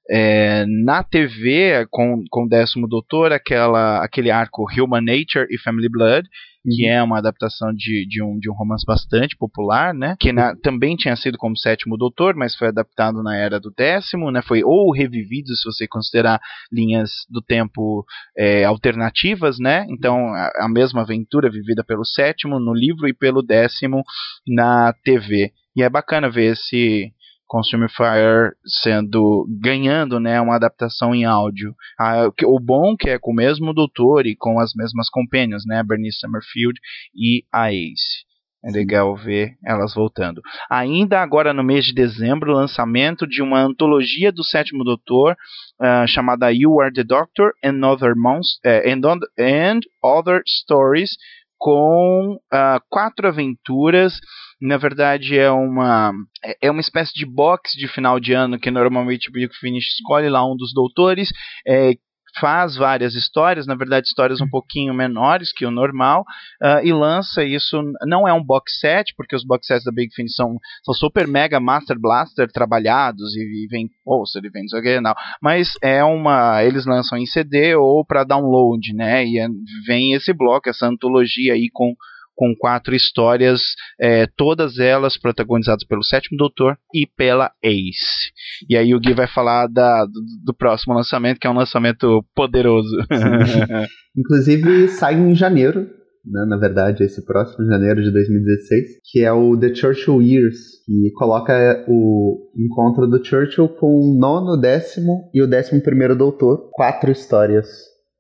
É, 0.10 0.66
na 0.84 1.02
TV 1.02 1.88
com, 1.90 2.26
com 2.30 2.44
o 2.44 2.50
décimo 2.50 2.90
doutor, 2.90 3.32
aquela, 3.32 4.04
aquele 4.04 4.30
arco 4.30 4.66
Human 4.70 5.00
Nature 5.00 5.48
e 5.50 5.58
Family 5.58 5.88
Blood, 5.88 6.28
que 6.64 6.86
uhum. 6.86 6.94
é 6.94 7.04
uma 7.04 7.18
adaptação 7.18 7.74
de, 7.74 8.06
de, 8.08 8.24
um, 8.24 8.38
de 8.40 8.50
um 8.50 8.54
romance 8.54 8.86
bastante 8.86 9.36
popular, 9.36 9.94
né? 9.94 10.16
Que 10.20 10.32
na, 10.32 10.56
também 10.56 10.96
tinha 10.96 11.16
sido 11.16 11.38
como 11.38 11.58
Sétimo 11.58 11.98
Doutor, 11.98 12.36
mas 12.36 12.56
foi 12.56 12.70
adaptado 12.70 13.22
na 13.22 13.36
era 13.36 13.60
do 13.60 13.72
décimo, 13.72 14.32
né? 14.32 14.42
Foi 14.42 14.64
ou 14.64 14.92
revivido, 14.92 15.54
se 15.56 15.66
você 15.66 15.88
considerar 15.88 16.40
linhas 16.72 17.12
do 17.30 17.42
tempo 17.42 18.06
é, 18.38 18.64
alternativas, 18.64 19.60
né? 19.60 19.86
Então, 19.90 20.28
a, 20.34 20.66
a 20.66 20.70
mesma 20.70 21.02
aventura 21.02 21.50
vivida 21.50 21.84
pelo 21.84 22.06
sétimo 22.06 22.60
no 22.60 22.74
livro 22.74 23.08
e 23.08 23.14
pelo 23.14 23.42
décimo 23.42 24.04
na 24.48 24.94
TV. 25.04 25.52
E 25.76 25.84
é 25.84 25.90
bacana 25.90 26.30
ver 26.30 26.54
esse 26.54 27.12
Consumer 27.54 27.88
Fire 27.88 28.56
sendo 28.82 29.46
ganhando 29.62 30.20
né, 30.20 30.42
uma 30.42 30.56
adaptação 30.56 31.14
em 31.14 31.24
áudio. 31.24 31.76
Ah, 32.00 32.28
o 32.46 32.60
bom 32.60 32.96
que 32.98 33.12
é 33.12 33.20
com 33.20 33.32
o 33.32 33.36
mesmo 33.36 33.76
doutor 33.76 34.26
e 34.26 34.36
com 34.36 34.60
as 34.60 34.74
mesmas 34.76 35.08
companions, 35.08 35.64
né, 35.64 35.84
Bernice 35.84 36.18
Summerfield 36.18 36.80
e 37.14 37.44
a 37.54 37.72
Ace. 37.72 38.26
É 38.66 38.72
legal 38.72 39.16
ver 39.16 39.52
elas 39.64 39.94
voltando. 39.94 40.42
Ainda 40.68 41.22
agora 41.22 41.54
no 41.54 41.64
mês 41.64 41.86
de 41.86 41.94
dezembro, 41.94 42.54
o 42.54 42.56
lançamento 42.56 43.28
de 43.28 43.44
uma 43.44 43.62
antologia 43.62 44.32
do 44.32 44.44
Sétimo 44.44 44.84
Doutor 44.84 45.36
uh, 45.80 46.08
chamada 46.08 46.52
You 46.52 46.82
Are 46.82 46.92
the 46.92 47.04
Doctor 47.04 47.52
and 47.64 47.86
Other, 47.86 48.16
Monst 48.16 48.66
uh, 48.66 48.82
and, 48.90 49.02
and 49.38 49.82
Other 50.04 50.42
Stories 50.48 51.12
com 51.60 52.36
uh, 52.52 52.80
quatro 52.90 53.28
aventuras 53.28 54.20
na 54.64 54.78
verdade 54.78 55.38
é 55.38 55.52
uma 55.52 56.14
é 56.62 56.72
uma 56.72 56.80
espécie 56.80 57.14
de 57.14 57.26
box 57.26 57.72
de 57.78 57.88
final 57.88 58.18
de 58.20 58.34
ano 58.34 58.58
que 58.58 58.72
normalmente 58.72 59.30
o 59.30 59.32
Big 59.34 59.54
Finish 59.60 60.00
escolhe 60.00 60.30
lá 60.30 60.46
um 60.50 60.56
dos 60.56 60.74
doutores 60.74 61.30
é, 61.68 61.94
faz 62.40 62.76
várias 62.76 63.14
histórias, 63.14 63.68
na 63.68 63.76
verdade 63.76 64.08
histórias 64.08 64.42
um 64.42 64.50
pouquinho 64.50 64.94
menores 64.94 65.54
que 65.54 65.66
o 65.66 65.72
normal, 65.72 66.22
uh, 66.64 66.84
e 66.84 66.92
lança 66.92 67.44
isso, 67.44 67.80
não 68.08 68.28
é 68.28 68.34
um 68.34 68.44
box 68.44 68.80
set, 68.80 69.14
porque 69.16 69.36
os 69.36 69.46
box 69.46 69.68
sets 69.68 69.84
da 69.84 69.92
Big 69.92 70.14
Finish 70.16 70.36
são, 70.36 70.58
são 70.84 70.94
super 70.94 71.28
mega 71.28 71.60
master 71.60 72.00
blaster 72.00 72.52
trabalhados, 72.52 73.36
e, 73.36 73.66
e 73.66 73.68
vem 73.70 73.88
poster, 74.04 74.44
e 74.44 74.50
vem 74.50 74.66
isso 74.66 74.76
aqui, 74.76 75.00
não, 75.00 75.14
mas 75.42 75.74
é 75.82 76.04
uma, 76.04 76.64
eles 76.64 76.86
lançam 76.86 77.18
em 77.18 77.26
CD 77.26 77.76
ou 77.76 78.04
para 78.04 78.24
download, 78.24 78.94
né, 78.94 79.26
e 79.26 79.38
é, 79.38 79.48
vem 79.86 80.14
esse 80.14 80.34
bloco, 80.34 80.70
essa 80.70 80.88
antologia 80.88 81.54
aí 81.54 81.70
com 81.72 81.94
com 82.36 82.54
quatro 82.58 82.96
histórias, 82.96 83.62
é, 84.00 84.28
todas 84.36 84.80
elas 84.80 85.18
protagonizadas 85.18 85.86
pelo 85.86 86.04
Sétimo 86.04 86.38
Doutor 86.38 86.78
e 86.94 87.08
pela 87.16 87.52
Ace. 87.64 88.32
E 88.70 88.76
aí 88.76 88.94
o 88.94 89.00
Gui 89.00 89.14
vai 89.14 89.28
falar 89.28 89.68
da, 89.68 90.06
do, 90.06 90.22
do 90.46 90.54
próximo 90.54 90.94
lançamento, 90.94 91.40
que 91.40 91.48
é 91.48 91.50
um 91.50 91.58
lançamento 91.58 92.26
poderoso. 92.36 92.96
Inclusive 94.16 94.90
sai 94.90 95.16
em 95.16 95.36
janeiro, 95.36 95.90
né, 96.26 96.46
na 96.48 96.58
verdade, 96.58 97.04
esse 97.04 97.26
próximo 97.26 97.66
janeiro 97.66 98.02
de 98.02 98.12
2016, 98.12 99.00
que 99.12 99.24
é 99.24 99.32
o 99.32 99.58
The 99.58 99.76
Churchill 99.76 100.22
Years, 100.22 100.84
que 100.86 101.12
coloca 101.16 101.84
o 101.88 102.50
encontro 102.56 103.08
do 103.08 103.24
Churchill 103.24 103.68
com 103.68 103.88
o 103.88 104.18
nono, 104.18 104.56
décimo 104.58 105.30
e 105.34 105.42
o 105.42 105.48
décimo 105.48 105.82
primeiro 105.82 106.16
doutor, 106.16 106.70
quatro 106.72 107.12
histórias, 107.12 107.68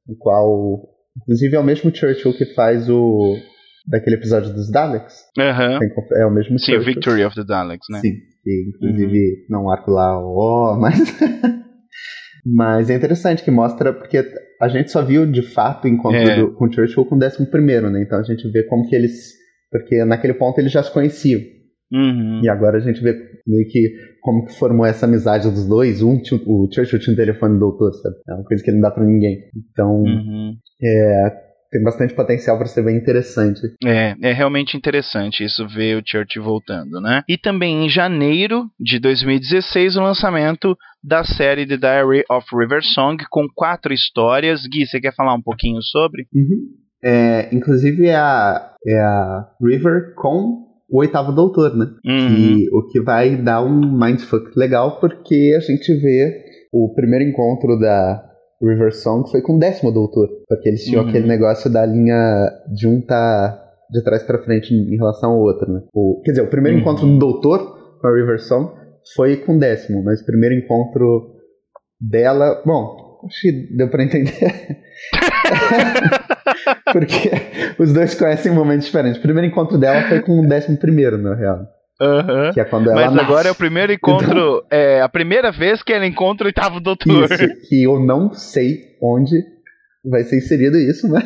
no 0.06 0.18
qual, 0.18 0.82
inclusive, 1.18 1.56
é 1.56 1.60
o 1.60 1.64
mesmo 1.64 1.96
Churchill 1.96 2.34
que 2.34 2.54
faz 2.54 2.90
o 2.90 3.36
daquele 3.86 4.16
episódio 4.16 4.54
dos 4.54 4.72
Daleks. 4.72 5.16
Uhum. 5.38 6.18
é 6.18 6.26
o 6.26 6.32
mesmo 6.32 6.58
Sim, 6.60 6.74
Churchill. 6.74 6.94
Victory 6.94 7.26
of 7.26 7.36
the 7.36 7.44
Daleks, 7.44 7.88
né? 7.90 8.00
Sim, 8.00 8.14
que 8.44 8.70
inclusive 8.70 9.18
uhum. 9.18 9.46
não 9.50 9.70
arco 9.70 9.92
lá, 9.92 10.20
ó, 10.20 10.74
oh, 10.74 10.80
mas... 10.80 11.00
mas 12.46 12.90
é 12.90 12.96
interessante 12.96 13.44
que 13.44 13.52
mostra, 13.52 13.94
porque 13.94 14.24
a 14.62 14.68
gente 14.68 14.92
só 14.92 15.04
viu 15.04 15.26
de 15.26 15.42
fato 15.42 15.86
o 15.86 15.88
encontro 15.88 16.20
é. 16.20 16.40
do, 16.40 16.54
com 16.54 16.66
o 16.66 16.72
Churchill 16.72 17.06
com 17.06 17.16
o 17.16 17.24
11 17.24 17.50
primeiro, 17.50 17.90
né? 17.90 18.02
Então 18.02 18.20
a 18.20 18.24
gente 18.24 18.50
vê 18.52 18.64
como 18.64 18.88
que 18.88 18.96
eles... 18.96 19.32
Porque 19.72 20.06
naquele 20.06 20.36
ponto 20.36 20.60
eles 20.60 20.72
já 20.72 20.84
se 20.84 20.92
conheciam. 20.92 21.42
Uhum. 21.92 22.42
E 22.44 22.50
agora 22.50 22.78
a 22.78 22.80
gente 22.80 23.02
vê 23.02 23.14
meio 23.46 23.68
que 23.68 23.94
como 24.22 24.46
que 24.46 24.54
formou 24.54 24.86
essa 24.86 25.06
amizade 25.06 25.50
dos 25.50 25.68
dois. 25.68 26.02
Um 26.02 26.20
o 26.48 26.70
Churchill 26.72 27.00
tinha 27.00 27.14
um 27.14 27.18
telefone 27.18 27.54
do 27.56 27.60
doutor, 27.60 27.94
sabe? 27.94 28.16
É 28.30 28.34
uma 28.34 28.44
coisa 28.46 28.64
que 28.64 28.70
ele 28.70 28.78
não 28.78 28.84
dá 28.84 28.92
pra 28.92 29.04
ninguém. 29.04 29.40
Então, 29.72 30.02
uhum. 30.02 30.56
é, 30.82 31.34
tem 31.74 31.84
bastante 31.84 32.14
potencial 32.14 32.58
para 32.58 32.68
ser 32.68 32.84
bem 32.84 32.96
interessante. 32.96 33.60
É, 33.84 34.16
é 34.22 34.32
realmente 34.32 34.78
interessante 34.78 35.44
isso 35.44 35.68
ver 35.68 35.98
o 35.98 36.04
Church 36.06 36.40
voltando, 36.40 37.02
né? 37.02 37.24
E 37.28 37.36
também 37.36 37.86
em 37.86 37.90
janeiro 37.90 38.66
de 38.80 39.00
2016 39.00 39.98
o 39.98 40.02
lançamento 40.02 40.78
da 41.04 41.24
série 41.24 41.66
The 41.66 41.78
Diary 41.78 42.24
of 42.30 42.48
River 42.56 42.84
Song 42.84 43.18
com 43.30 43.48
quatro 43.54 43.92
histórias. 43.92 44.62
Gui, 44.68 44.86
você 44.86 45.02
quer 45.02 45.16
falar 45.16 45.34
um 45.34 45.42
pouquinho 45.42 45.82
sobre? 45.82 46.28
Uhum. 46.34 46.84
É, 47.04 47.50
inclusive 47.54 48.06
é 48.06 48.16
a, 48.16 48.74
é 48.86 49.00
a 49.00 49.48
River 49.62 50.14
com 50.16 50.64
o 50.90 51.00
oitavo 51.00 51.32
doutor, 51.32 51.76
né? 51.76 51.88
Uhum. 52.06 52.30
E 52.38 52.70
o 52.72 52.88
que 52.88 53.02
vai 53.02 53.36
dar 53.36 53.64
um 53.64 53.98
mindfuck 53.98 54.52
legal 54.56 55.00
porque 55.00 55.56
a 55.58 55.60
gente 55.60 55.92
vê 56.00 56.46
o 56.72 56.94
primeiro 56.94 57.26
encontro 57.26 57.80
da 57.80 58.24
River 58.68 58.94
Song 58.94 59.30
foi 59.30 59.42
com 59.42 59.56
o 59.56 59.60
décimo 59.60 59.92
doutor. 59.92 60.30
Porque 60.48 60.70
eles 60.70 60.84
tinham 60.84 61.04
uhum. 61.04 61.10
aquele 61.10 61.28
negócio 61.28 61.72
da 61.72 61.86
linha 61.86 62.50
de 62.74 62.88
um 62.88 63.02
tá 63.02 63.60
de 63.90 64.04
trás 64.04 64.24
para 64.24 64.44
frente 64.44 64.74
em 64.74 64.98
relação 64.98 65.32
ao 65.32 65.40
outro, 65.40 65.72
né? 65.72 65.82
O, 65.94 66.22
quer 66.24 66.32
dizer, 66.32 66.44
o 66.44 66.50
primeiro 66.50 66.78
uhum. 66.78 66.82
encontro 66.82 67.06
do 67.06 67.18
doutor 67.18 68.00
com 68.00 68.08
a 68.08 68.16
River 68.16 68.42
Song 68.42 68.72
foi 69.16 69.38
com 69.38 69.56
o 69.56 69.60
décimo, 69.60 70.04
mas 70.04 70.22
o 70.22 70.26
primeiro 70.26 70.56
encontro 70.56 71.34
dela. 72.00 72.62
Bom, 72.66 73.20
acho 73.26 73.42
que 73.42 73.76
deu 73.76 73.90
pra 73.90 74.04
entender. 74.04 74.34
Porque 76.92 77.32
os 77.80 77.94
dois 77.94 78.16
conhecem 78.16 78.52
momentos 78.52 78.86
diferentes. 78.86 79.20
O 79.20 79.22
primeiro 79.22 79.48
encontro 79.48 79.78
dela 79.78 80.08
foi 80.08 80.22
com 80.22 80.40
o 80.40 80.48
décimo 80.48 80.78
primeiro, 80.78 81.18
na 81.18 81.36
real. 81.36 81.68
Uhum. 82.04 82.54
Que 82.54 82.60
é 82.60 82.66
quando 82.66 82.90
ela 82.90 83.02
Mas 83.02 83.14
nasce. 83.14 83.26
agora 83.26 83.48
é 83.48 83.52
o 83.52 83.56
primeiro 83.56 83.94
encontro. 83.94 84.64
Então... 84.66 84.68
É 84.70 85.02
a 85.02 85.10
primeira 85.10 85.52
vez 85.52 85.82
que 85.82 85.94
ela 85.94 86.06
encontra 86.06 86.46
o 86.46 86.48
oitavo 86.48 86.80
doutor. 86.80 87.32
Isso, 87.32 87.70
que 87.70 87.84
eu 87.84 88.00
não 88.00 88.34
sei 88.34 88.98
onde 89.02 89.36
vai 90.04 90.24
ser 90.24 90.38
inserido 90.38 90.78
isso, 90.78 91.08
mas. 91.08 91.24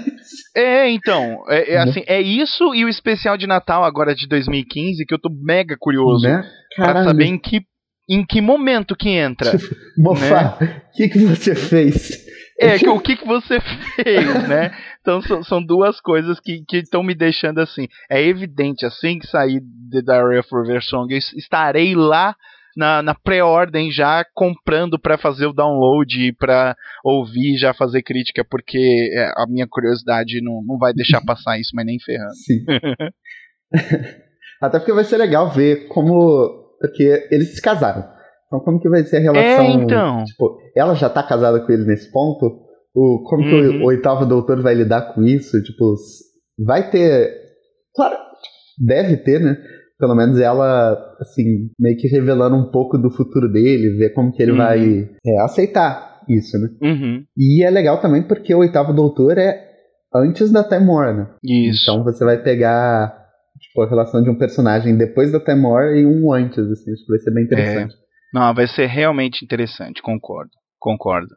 É, 0.55 0.89
então. 0.89 1.43
É, 1.49 1.73
é, 1.73 1.77
assim, 1.79 2.03
é 2.05 2.21
isso 2.21 2.75
e 2.75 2.85
o 2.85 2.89
especial 2.89 3.37
de 3.37 3.47
Natal 3.47 3.83
agora 3.83 4.13
de 4.13 4.27
2015 4.27 5.05
que 5.05 5.13
eu 5.13 5.19
tô 5.19 5.29
mega 5.29 5.75
curioso 5.79 6.27
né? 6.27 6.43
pra 6.75 7.03
saber 7.03 7.25
em 7.25 7.39
que, 7.39 7.61
em 8.09 8.25
que 8.25 8.41
momento 8.41 8.95
que 8.95 9.09
entra. 9.09 9.51
Mofá, 9.97 10.57
né? 10.61 10.81
o 10.93 10.97
que, 10.97 11.09
que 11.09 11.19
você 11.19 11.55
fez? 11.55 12.25
É, 12.59 12.89
o 12.89 12.99
que, 12.99 13.15
que 13.15 13.25
você 13.25 13.59
fez, 13.95 14.47
né? 14.47 14.71
Então 15.01 15.21
são, 15.21 15.43
são 15.43 15.63
duas 15.63 16.01
coisas 16.01 16.39
que 16.39 16.63
estão 16.73 17.03
me 17.03 17.13
deixando 17.13 17.59
assim. 17.59 17.87
É 18.09 18.21
evidente, 18.21 18.85
assim 18.85 19.19
que 19.19 19.27
sair 19.27 19.61
The 19.91 20.01
Diary 20.01 20.39
of 20.39 20.49
River 20.51 20.81
Song, 20.83 21.13
eu 21.13 21.17
estarei 21.17 21.95
lá 21.95 22.35
na, 22.77 23.01
na 23.01 23.15
pré-ordem 23.15 23.91
já 23.91 24.23
comprando 24.35 24.99
para 24.99 25.17
fazer 25.17 25.47
o 25.47 25.53
download 25.53 26.27
e 26.27 26.31
para 26.31 26.75
ouvir 27.03 27.57
já 27.57 27.73
fazer 27.73 28.03
crítica, 28.03 28.45
porque 28.47 29.11
é, 29.13 29.31
a 29.35 29.45
minha 29.47 29.67
curiosidade 29.67 30.39
não, 30.43 30.61
não 30.63 30.77
vai 30.77 30.93
deixar 30.93 31.21
passar 31.25 31.59
isso, 31.59 31.71
mas 31.73 31.85
nem 31.85 31.99
ferrando. 31.99 32.35
Sim. 32.35 32.63
Até 34.61 34.79
porque 34.79 34.93
vai 34.93 35.03
ser 35.03 35.17
legal 35.17 35.51
ver 35.51 35.87
como. 35.87 36.65
Porque 36.79 37.27
eles 37.31 37.55
se 37.55 37.61
casaram. 37.61 38.16
Então, 38.47 38.59
como 38.61 38.79
que 38.79 38.89
vai 38.89 39.03
ser 39.03 39.17
a 39.17 39.19
relação? 39.19 39.65
É, 39.65 39.71
então. 39.71 40.23
Tipo, 40.23 40.57
ela 40.75 40.95
já 40.95 41.09
tá 41.09 41.21
casada 41.21 41.59
com 41.59 41.71
ele 41.71 41.85
nesse 41.85 42.11
ponto? 42.11 42.45
O, 42.95 43.23
como 43.23 43.43
uhum. 43.43 43.49
que 43.49 43.55
o, 43.55 43.71
uhum. 43.71 43.83
o 43.83 43.85
oitavo 43.87 44.25
doutor 44.25 44.61
vai 44.61 44.73
lidar 44.73 45.13
com 45.13 45.23
isso? 45.23 45.61
Tipo, 45.61 45.95
vai 46.65 46.89
ter. 46.89 47.31
Claro, 47.95 48.15
deve 48.79 49.17
ter, 49.17 49.39
né? 49.39 49.57
Pelo 49.99 50.15
menos 50.15 50.39
ela, 50.39 51.15
assim, 51.19 51.69
meio 51.79 51.97
que 51.97 52.07
revelando 52.07 52.55
um 52.55 52.71
pouco 52.71 52.97
do 52.97 53.11
futuro 53.11 53.51
dele, 53.51 53.97
ver 53.97 54.13
como 54.13 54.31
que 54.31 54.41
ele 54.41 54.51
uhum. 54.51 54.57
vai 54.57 55.09
é, 55.25 55.41
aceitar 55.41 56.21
isso, 56.29 56.57
né? 56.57 56.69
Uhum. 56.81 57.23
E 57.35 57.63
é 57.63 57.69
legal 57.69 57.99
também 57.99 58.23
porque 58.23 58.53
o 58.53 58.59
oitavo 58.59 58.93
doutor 58.93 59.37
é 59.37 59.67
antes 60.13 60.51
da 60.51 60.63
Time 60.63 60.87
War, 60.87 61.15
né? 61.15 61.27
Isso. 61.43 61.89
Então 61.89 62.03
você 62.03 62.23
vai 62.23 62.41
pegar 62.41 63.25
tipo, 63.59 63.81
a 63.81 63.89
relação 63.89 64.21
de 64.23 64.29
um 64.29 64.37
personagem 64.37 64.95
depois 64.97 65.31
da 65.31 65.39
Time 65.39 65.63
War 65.65 65.95
e 65.95 66.05
um 66.05 66.31
antes, 66.31 66.59
assim, 66.59 66.91
acho 66.91 67.05
que 67.05 67.11
vai 67.11 67.19
ser 67.19 67.33
bem 67.33 67.43
interessante. 67.43 67.93
É. 67.93 68.06
Não, 68.33 68.53
vai 68.53 68.67
ser 68.67 68.87
realmente 68.87 69.43
interessante, 69.43 70.01
concordo. 70.01 70.51
Concordo. 70.79 71.35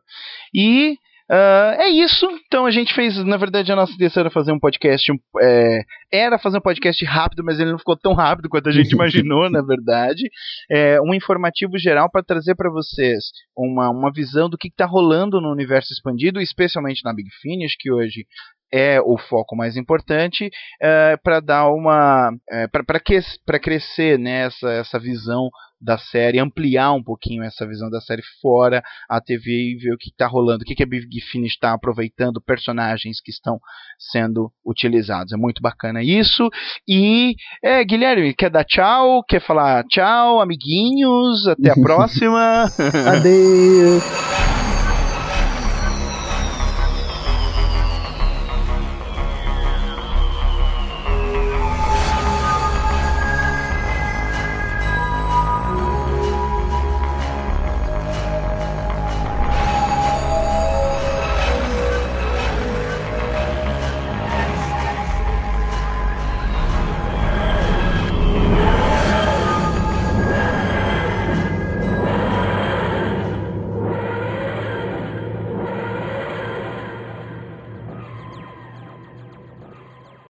E 0.55 0.97
Uh, 1.31 1.79
é 1.79 1.89
isso. 1.91 2.27
Então 2.49 2.67
a 2.67 2.73
gente 2.73 2.93
fez, 2.93 3.17
na 3.25 3.37
verdade, 3.37 3.71
a 3.71 3.77
nossa 3.77 3.93
intenção 3.93 4.23
era 4.23 4.31
fazer 4.31 4.51
um 4.51 4.59
podcast. 4.59 5.13
Um, 5.13 5.17
é, 5.41 5.83
era 6.13 6.41
fazer 6.41 6.59
um 6.59 6.61
podcast 6.61 7.05
rápido, 7.05 7.45
mas 7.45 7.61
ele 7.61 7.71
não 7.71 7.79
ficou 7.79 7.97
tão 7.97 8.15
rápido 8.15 8.49
quanto 8.49 8.69
a 8.69 8.73
gente 8.73 8.91
imaginou, 8.95 9.49
na 9.49 9.63
verdade. 9.63 10.29
É, 10.69 11.01
um 11.01 11.15
informativo 11.15 11.79
geral 11.79 12.11
para 12.11 12.25
trazer 12.25 12.57
para 12.57 12.69
vocês 12.69 13.27
uma, 13.61 13.91
uma 13.91 14.13
visão 14.13 14.49
do 14.49 14.57
que 14.57 14.69
está 14.69 14.87
rolando 14.87 15.41
no 15.41 15.51
universo 15.51 15.93
expandido, 15.93 16.41
especialmente 16.41 17.05
na 17.05 17.13
Big 17.13 17.29
Finish, 17.43 17.77
que 17.79 17.93
hoje 17.93 18.27
é 18.73 19.01
o 19.01 19.19
foco 19.19 19.57
mais 19.57 19.77
importante 19.77 20.49
é, 20.81 21.17
para 21.17 21.41
dar 21.41 21.69
uma 21.69 22.33
é, 22.49 22.69
para 22.69 23.01
que, 23.01 23.19
crescer 23.61 24.19
né, 24.19 24.47
essa, 24.47 24.71
essa 24.71 24.99
visão 24.99 25.51
da 25.81 25.97
série, 25.97 26.39
ampliar 26.39 26.93
um 26.93 27.03
pouquinho 27.03 27.43
essa 27.43 27.67
visão 27.67 27.89
da 27.89 28.01
série 28.03 28.23
fora 28.41 28.83
a 29.09 29.21
TV 29.21 29.51
e 29.51 29.77
ver 29.77 29.95
o 29.95 29.97
que 29.97 30.11
está 30.11 30.27
rolando, 30.27 30.63
o 30.63 30.67
que, 30.67 30.75
que 30.75 30.83
a 30.83 30.87
Big 30.87 31.21
Finish 31.33 31.55
está 31.55 31.73
aproveitando, 31.73 32.41
personagens 32.41 33.21
que 33.21 33.31
estão 33.31 33.59
sendo 33.99 34.53
utilizados. 34.65 35.33
É 35.33 35.37
muito 35.37 35.63
bacana 35.63 36.03
isso. 36.03 36.51
E, 36.87 37.35
é, 37.65 37.83
Guilherme, 37.83 38.35
quer 38.35 38.51
dar 38.51 38.65
tchau? 38.65 39.25
Quer 39.27 39.41
falar 39.41 39.83
tchau, 39.85 40.41
amiguinhos? 40.41 41.47
Até 41.49 41.71
a 41.71 41.75
próxima. 41.81 42.67
Adeus. 43.15 43.50
you. 43.51 44.60